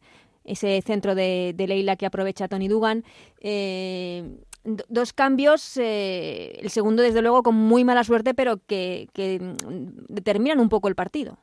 [0.46, 3.04] ese centro de, Leila que aprovecha Tony Dugan.
[3.42, 9.40] Eh, dos cambios, eh, el segundo desde luego con muy mala suerte, pero que, que
[9.40, 11.38] mm, determinan un poco el partido.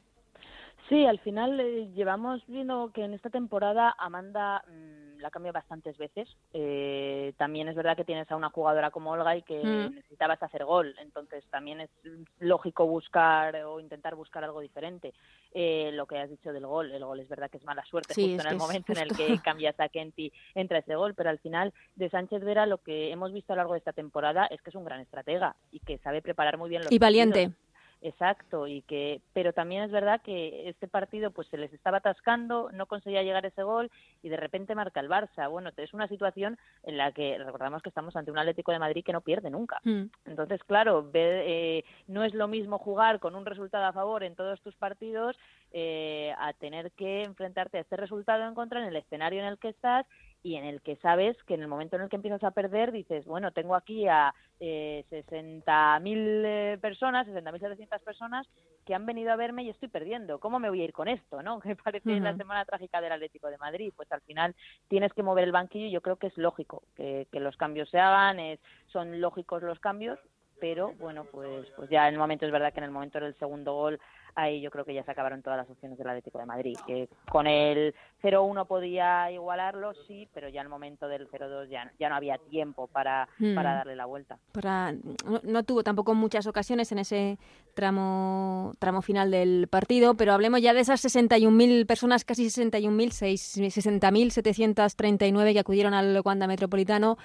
[0.89, 5.97] Sí, al final eh, llevamos viendo que en esta temporada Amanda mm, la cambia bastantes
[5.99, 6.29] veces.
[6.53, 9.95] Eh, también es verdad que tienes a una jugadora como Olga y que mm.
[9.95, 11.91] necesitabas hacer gol, entonces también es
[12.39, 15.15] lógico buscar o intentar buscar algo diferente.
[15.53, 18.15] Eh, lo que has dicho del gol, el gol es verdad que es mala suerte
[18.15, 21.39] justo en el momento en el que cambias a Kenty entra ese gol, pero al
[21.39, 24.61] final de Sánchez Vera lo que hemos visto a lo largo de esta temporada es
[24.63, 27.53] que es un gran estratega y que sabe preparar muy bien los y valiente.
[28.01, 32.71] Exacto, y que, pero también es verdad que este partido pues se les estaba atascando,
[32.73, 33.91] no conseguía llegar ese gol
[34.23, 35.51] y de repente marca el Barça.
[35.51, 39.05] Bueno, es una situación en la que recordamos que estamos ante un Atlético de Madrid
[39.05, 39.81] que no pierde nunca.
[39.83, 40.05] Mm.
[40.27, 44.61] Entonces, claro, eh, no es lo mismo jugar con un resultado a favor en todos
[44.61, 45.37] tus partidos
[45.73, 49.59] eh, a tener que enfrentarte a este resultado en contra en el escenario en el
[49.59, 50.07] que estás
[50.43, 52.93] y en el que sabes que en el momento en el que empiezas a perder
[52.93, 58.47] dices, bueno, tengo aquí a eh, 60.000 eh, personas, 60.700 personas
[58.85, 60.39] que han venido a verme y estoy perdiendo.
[60.41, 61.43] ¿Cómo me voy a ir con esto?
[61.43, 61.61] ¿no?
[61.69, 63.93] Que parece la semana trágica del Atlético de Madrid.
[63.95, 64.55] Pues al final
[64.89, 67.91] tienes que mover el banquillo y yo creo que es lógico que, que los cambios
[67.91, 68.61] se hagan, es,
[68.93, 70.19] son lógicos los cambios,
[70.61, 73.39] pero bueno, pues, pues ya en el momento es verdad que en el momento del
[73.39, 74.01] segundo gol
[74.35, 76.77] ahí yo creo que ya se acabaron todas las opciones del Atlético de Madrid.
[76.87, 81.93] Que con el 0-1 podía igualarlo, sí, pero ya en el momento del 0-2 ya,
[81.99, 83.55] ya no había tiempo para, mm.
[83.55, 84.39] para darle la vuelta.
[84.53, 84.95] Para,
[85.43, 87.39] no, tuvo tampoco muchas ocasiones en ese
[87.75, 95.53] tramo, tramo final del partido, pero hablemos ya de esas 61.000 personas, casi 61.000, 60.739
[95.53, 97.19] que acudieron al Wanda Metropolitano.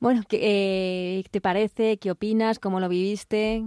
[0.00, 1.98] Bueno, ¿qué eh, te parece?
[1.98, 2.58] ¿Qué opinas?
[2.58, 3.62] ¿Cómo lo viviste?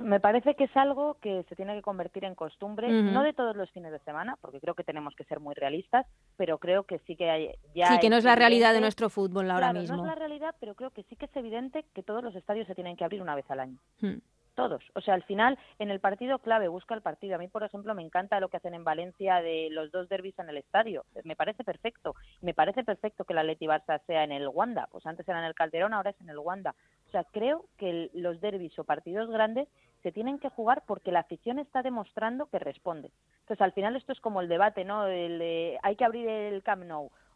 [0.00, 3.56] Me parece que es algo que se tiene que convertir en costumbre, no de todos
[3.56, 6.98] los fines de semana, porque creo que tenemos que ser muy realistas, pero creo que
[7.00, 9.96] sí que hay, ya sí que no es la realidad de nuestro fútbol ahora mismo.
[9.96, 12.66] No es la realidad, pero creo que sí que es evidente que todos los estadios
[12.66, 13.78] se tienen que abrir una vez al año.
[14.00, 14.18] Hmm
[14.54, 14.82] todos.
[14.94, 17.36] O sea, al final, en el partido clave, busca el partido.
[17.36, 20.38] A mí, por ejemplo, me encanta lo que hacen en Valencia de los dos derbis
[20.38, 21.04] en el estadio.
[21.24, 22.14] Me parece perfecto.
[22.40, 24.88] Me parece perfecto que la Leti Barça sea en el Wanda.
[24.90, 26.74] Pues antes era en el Calderón, ahora es en el Wanda.
[27.08, 29.68] O sea, creo que los derbis o partidos grandes
[30.02, 33.10] se tienen que jugar porque la afición está demostrando que responde.
[33.40, 35.06] Entonces, al final esto es como el debate, ¿no?
[35.06, 36.84] El, hay que abrir el Camp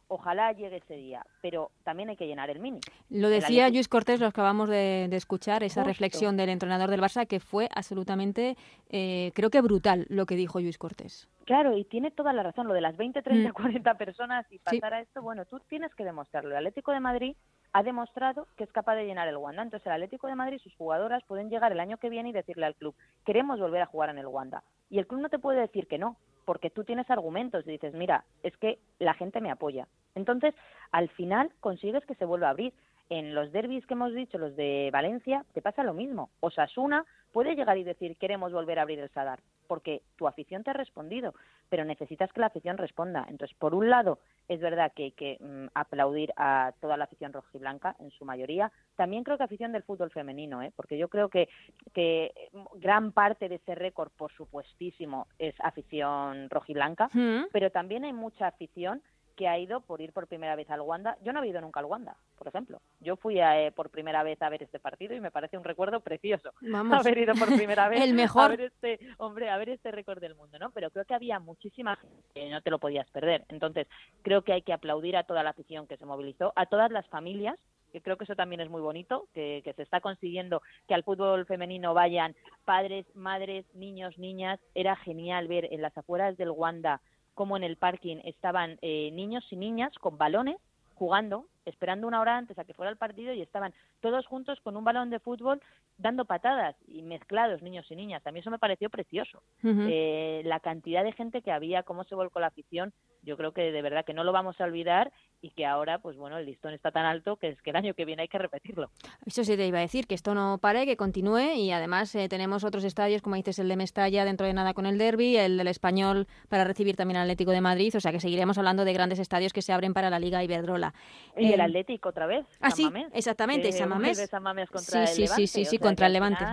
[0.09, 2.81] ojalá llegue ese día, pero también hay que llenar el mini.
[3.11, 7.41] Lo decía Luis Cortés, lo acabamos de, escuchar, esa reflexión del entrenador del Barça, que
[7.41, 8.57] fue absolutamente,
[8.91, 11.29] eh, creo que brutal lo que dijo Luis Cortés.
[11.45, 14.95] Claro, y tiene toda la razón, lo de las 20, 30, 40 personas y pasar
[14.95, 16.51] a esto, bueno, tú tienes que demostrarlo.
[16.51, 17.37] El Atlético de Madrid
[17.73, 19.63] ha demostrado que es capaz de llenar el Wanda.
[19.63, 22.67] Entonces el Atlético de Madrid, sus jugadoras pueden llegar el año que viene y decirle
[22.67, 22.95] al club,
[23.25, 24.63] queremos volver a jugar en el Wanda.
[24.91, 27.93] Y el club no te puede decir que no, porque tú tienes argumentos y dices,
[27.95, 29.89] mira, es que la gente me apoya.
[30.15, 30.55] Entonces,
[30.93, 32.73] al final consigues que se vuelva a abrir.
[33.09, 36.31] En los derbis que hemos dicho, los de Valencia, te pasa lo mismo.
[36.41, 37.05] Osasuna
[37.37, 40.73] puede llegar y decir, queremos volver a abrir el Sadar, porque tu afición te ha
[40.73, 41.35] respondido,
[41.69, 43.27] pero necesitas que la afición responda.
[43.29, 47.35] Entonces, por un lado, es verdad que hay que mm, aplaudir a toda la afición
[47.35, 48.73] rojiblanca, en su mayoría.
[48.95, 50.73] También creo que afición del fútbol femenino, ¿eh?
[50.75, 51.51] porque yo creo que,
[51.93, 52.33] que
[52.77, 57.49] gran parte de ese récord, por supuestísimo, es afición rojiblanca, mm.
[57.53, 59.03] pero también hay mucha afición
[59.37, 61.17] que ha ido por ir por primera vez al Wanda.
[61.23, 62.81] Yo no he ido nunca al Wanda, por ejemplo.
[63.01, 66.01] Yo fui eh, por primera vez a ver este partido y me parece un recuerdo
[66.01, 66.53] precioso
[66.93, 68.45] haber ido por primera vez el mejor.
[68.45, 70.71] a ver este, hombre, a ver este récord del mundo, ¿no?
[70.71, 73.45] Pero creo que había muchísima gente que no te lo podías perder.
[73.49, 73.87] Entonces,
[74.23, 77.07] creo que hay que aplaudir a toda la afición que se movilizó, a todas las
[77.09, 77.59] familias
[77.93, 81.05] que creo que eso también es muy bonito, que, que, se está consiguiendo que al
[81.05, 82.35] fútbol femenino vayan
[82.67, 84.61] padres, madres, niños, niñas.
[84.75, 87.01] Era genial ver en las afueras del Wanda
[87.37, 90.57] como en el parking estaban eh, niños y niñas con balones
[90.95, 94.77] jugando, esperando una hora antes a que fuera el partido y estaban todos juntos con
[94.77, 95.61] un balón de fútbol
[95.99, 98.23] dando patadas y mezclados niños y niñas.
[98.23, 99.43] También eso me pareció precioso.
[99.63, 102.93] eh, la cantidad de gente que había, cómo se volcó la afición,
[103.23, 105.13] yo creo que de verdad que no lo vamos a olvidar
[105.43, 107.95] y que ahora, pues bueno, el listón está tan alto que es que el año
[107.95, 108.91] que viene hay que repetirlo.
[109.25, 112.29] Eso sí te iba a decir, que esto no pare, que continúe y además eh,
[112.29, 115.59] tenemos otros estadios, como dices, el de Mestalla dentro de nada con el derby, el
[115.59, 118.93] del Español para recibir también al Atlético de Madrid, o sea que seguiremos hablando de
[118.93, 120.95] grandes estadios que se abren para la Liga Iberdrola.
[121.37, 122.47] Y el eh, Atlético otra vez.
[122.61, 124.71] Ah, sí, exactamente, San Mamés.
[124.71, 126.45] contra sí, sí, sí, sí, contra el Levante.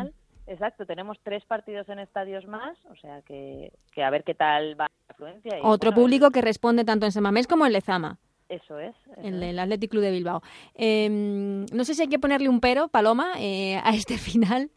[0.45, 4.79] Exacto, tenemos tres partidos en estadios más, o sea que, que a ver qué tal
[4.79, 5.57] va la afluencia.
[5.63, 8.19] Otro público que responde tanto en Semamés como en Lezama.
[8.53, 8.95] Eso es.
[9.17, 10.43] el, el Athletic Club de Bilbao.
[10.75, 14.69] Em, no sé si hay que ponerle un pero, Paloma, eh, a este final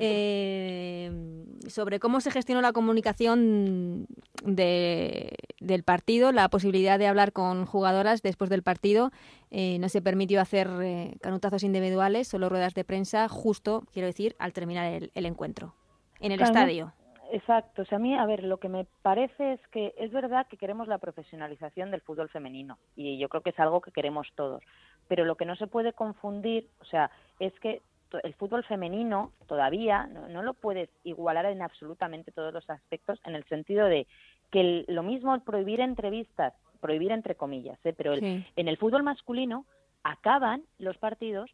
[0.00, 4.06] em, sobre cómo se gestionó la comunicación
[4.44, 9.12] de, del partido, la posibilidad de hablar con jugadoras después del partido.
[9.52, 14.34] Eh, no se permitió hacer eh, canutazos individuales, solo ruedas de prensa, justo, quiero decir,
[14.40, 15.74] al terminar el, encuentro,
[16.18, 16.92] en el estadio.
[17.32, 17.82] Exacto.
[17.82, 20.56] O sea, a mí, a ver, lo que me parece es que es verdad que
[20.56, 24.62] queremos la profesionalización del fútbol femenino y yo creo que es algo que queremos todos.
[25.08, 27.82] Pero lo que no se puede confundir, o sea, es que
[28.24, 33.44] el fútbol femenino todavía no, lo puedes igualar en absolutamente todos los aspectos en el
[33.44, 34.08] sentido de
[34.50, 37.94] que lo mismo prohibir entrevistas, prohibir entre comillas, ¿eh?
[37.96, 39.64] pero en el fútbol masculino
[40.02, 41.50] acaban los partidos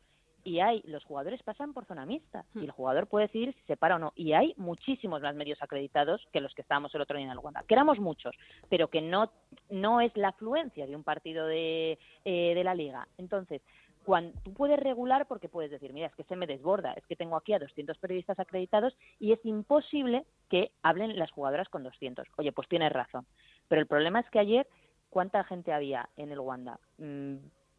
[0.46, 3.76] y hay los jugadores pasan por zona mixta y el jugador puede decidir si se
[3.76, 7.16] para o no y hay muchísimos más medios acreditados que los que estábamos el otro
[7.16, 8.34] día en el Wanda que éramos muchos
[8.70, 9.30] pero que no
[9.70, 13.60] no es la afluencia de un partido de, eh, de la liga entonces
[14.04, 17.16] cuando tú puedes regular porque puedes decir, mira, es que se me desborda, es que
[17.16, 22.24] tengo aquí a 200 periodistas acreditados y es imposible que hablen las jugadoras con 200.
[22.36, 23.26] Oye, pues tienes razón.
[23.66, 24.68] Pero el problema es que ayer,
[25.10, 26.78] ¿cuánta gente había en el Wanda?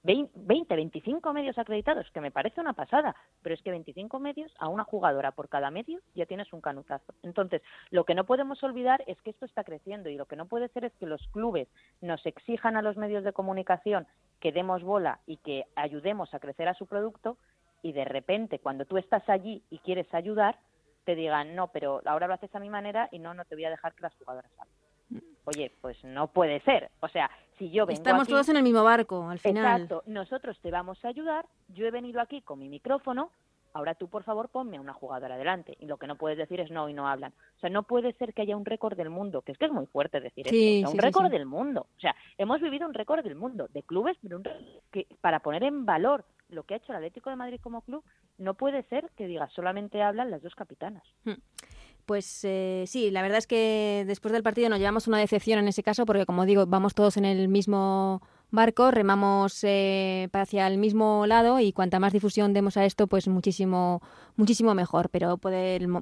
[0.07, 4.53] Mm, 20, 25 medios acreditados, que me parece una pasada, pero es que 25 medios
[4.57, 7.13] a una jugadora por cada medio ya tienes un canutazo.
[7.23, 10.45] Entonces, lo que no podemos olvidar es que esto está creciendo y lo que no
[10.45, 11.67] puede ser es que los clubes
[11.99, 14.07] nos exijan a los medios de comunicación
[14.39, 17.37] que demos bola y que ayudemos a crecer a su producto
[17.81, 20.57] y de repente cuando tú estás allí y quieres ayudar,
[21.03, 23.65] te digan, no, pero ahora lo haces a mi manera y no, no te voy
[23.65, 24.86] a dejar que las jugadoras salgan.
[25.45, 26.91] Oye, pues no puede ser.
[26.99, 29.81] O sea, si yo vengo Estamos todos en el mismo barco, al final.
[29.81, 30.03] Exacto.
[30.05, 31.45] Nosotros te vamos a ayudar.
[31.69, 33.31] Yo he venido aquí con mi micrófono.
[33.73, 35.77] Ahora tú, por favor, ponme a una jugadora adelante.
[35.79, 37.31] Y lo que no puedes decir es no y no hablan.
[37.57, 39.71] O sea, no puede ser que haya un récord del mundo, que es que es
[39.71, 40.91] muy fuerte decir eso.
[40.91, 41.87] un récord del mundo.
[41.95, 44.43] O sea, hemos vivido un récord del mundo de clubes, pero un
[44.91, 48.03] que para poner en valor lo que ha hecho el Atlético de Madrid como club,
[48.37, 51.03] no puede ser que diga solamente hablan las dos capitanas.
[51.23, 51.33] Hmm.
[52.07, 55.67] Pues eh, sí, la verdad es que después del partido nos llevamos una decepción en
[55.67, 60.77] ese caso porque, como digo, vamos todos en el mismo barco, remamos eh, hacia el
[60.77, 64.01] mismo lado y cuanta más difusión demos a esto, pues muchísimo,
[64.37, 65.09] muchísimo mejor.
[65.09, 65.37] Pero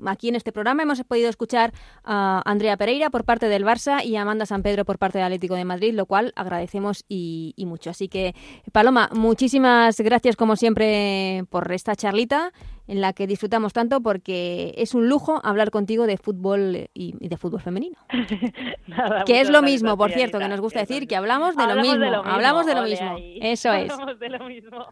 [0.06, 4.16] aquí en este programa hemos podido escuchar a Andrea Pereira por parte del Barça y
[4.16, 7.66] a Amanda San Pedro por parte del Atlético de Madrid, lo cual agradecemos y, y
[7.66, 7.89] mucho.
[7.89, 8.36] Así que,
[8.72, 12.53] Paloma, muchísimas gracias como siempre por esta charlita
[12.88, 17.38] en la que disfrutamos tanto porque es un lujo hablar contigo de fútbol y, de
[17.38, 17.97] fútbol femenino.
[19.25, 22.05] que es lo mismo, por cierto, que nos gusta decir que hablamos de, lo, mismo,
[22.23, 23.17] Hablamos de lo mismo.
[23.41, 23.91] Eso es.
[23.91, 24.86] Hablamos de lo mismo.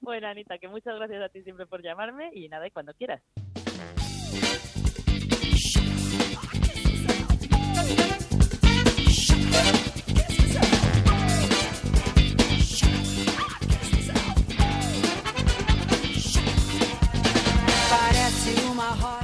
[0.00, 3.22] Bueno, Anita, que muchas gracias a ti siempre por llamarme y nada, y cuando quieras.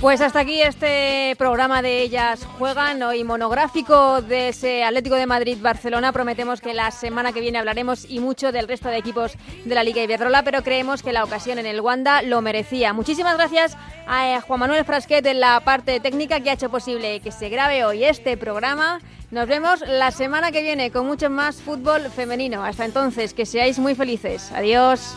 [0.04, 6.12] Pues hasta aquí este programa de Ellas Juegan, hoy monográfico de ese Atlético de Madrid-Barcelona.
[6.12, 9.32] Prometemos que la semana que viene hablaremos y mucho del resto de equipos
[9.64, 12.92] de la Liga Iberdrola, pero creemos que la ocasión en el Wanda lo merecía.
[12.92, 17.20] Muchísimas gracias a eh, Juan Manuel Frasquet en la parte técnica que ha hecho posible
[17.20, 19.00] que se grabe hoy este programa.
[19.30, 22.62] Nos vemos la semana que viene con mucho más fútbol femenino.
[22.62, 24.52] Hasta entonces, que seáis muy felices.
[24.52, 25.16] Adiós.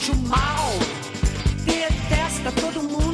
[0.00, 0.78] desejo mal,
[1.66, 3.09] detesta todo mundo.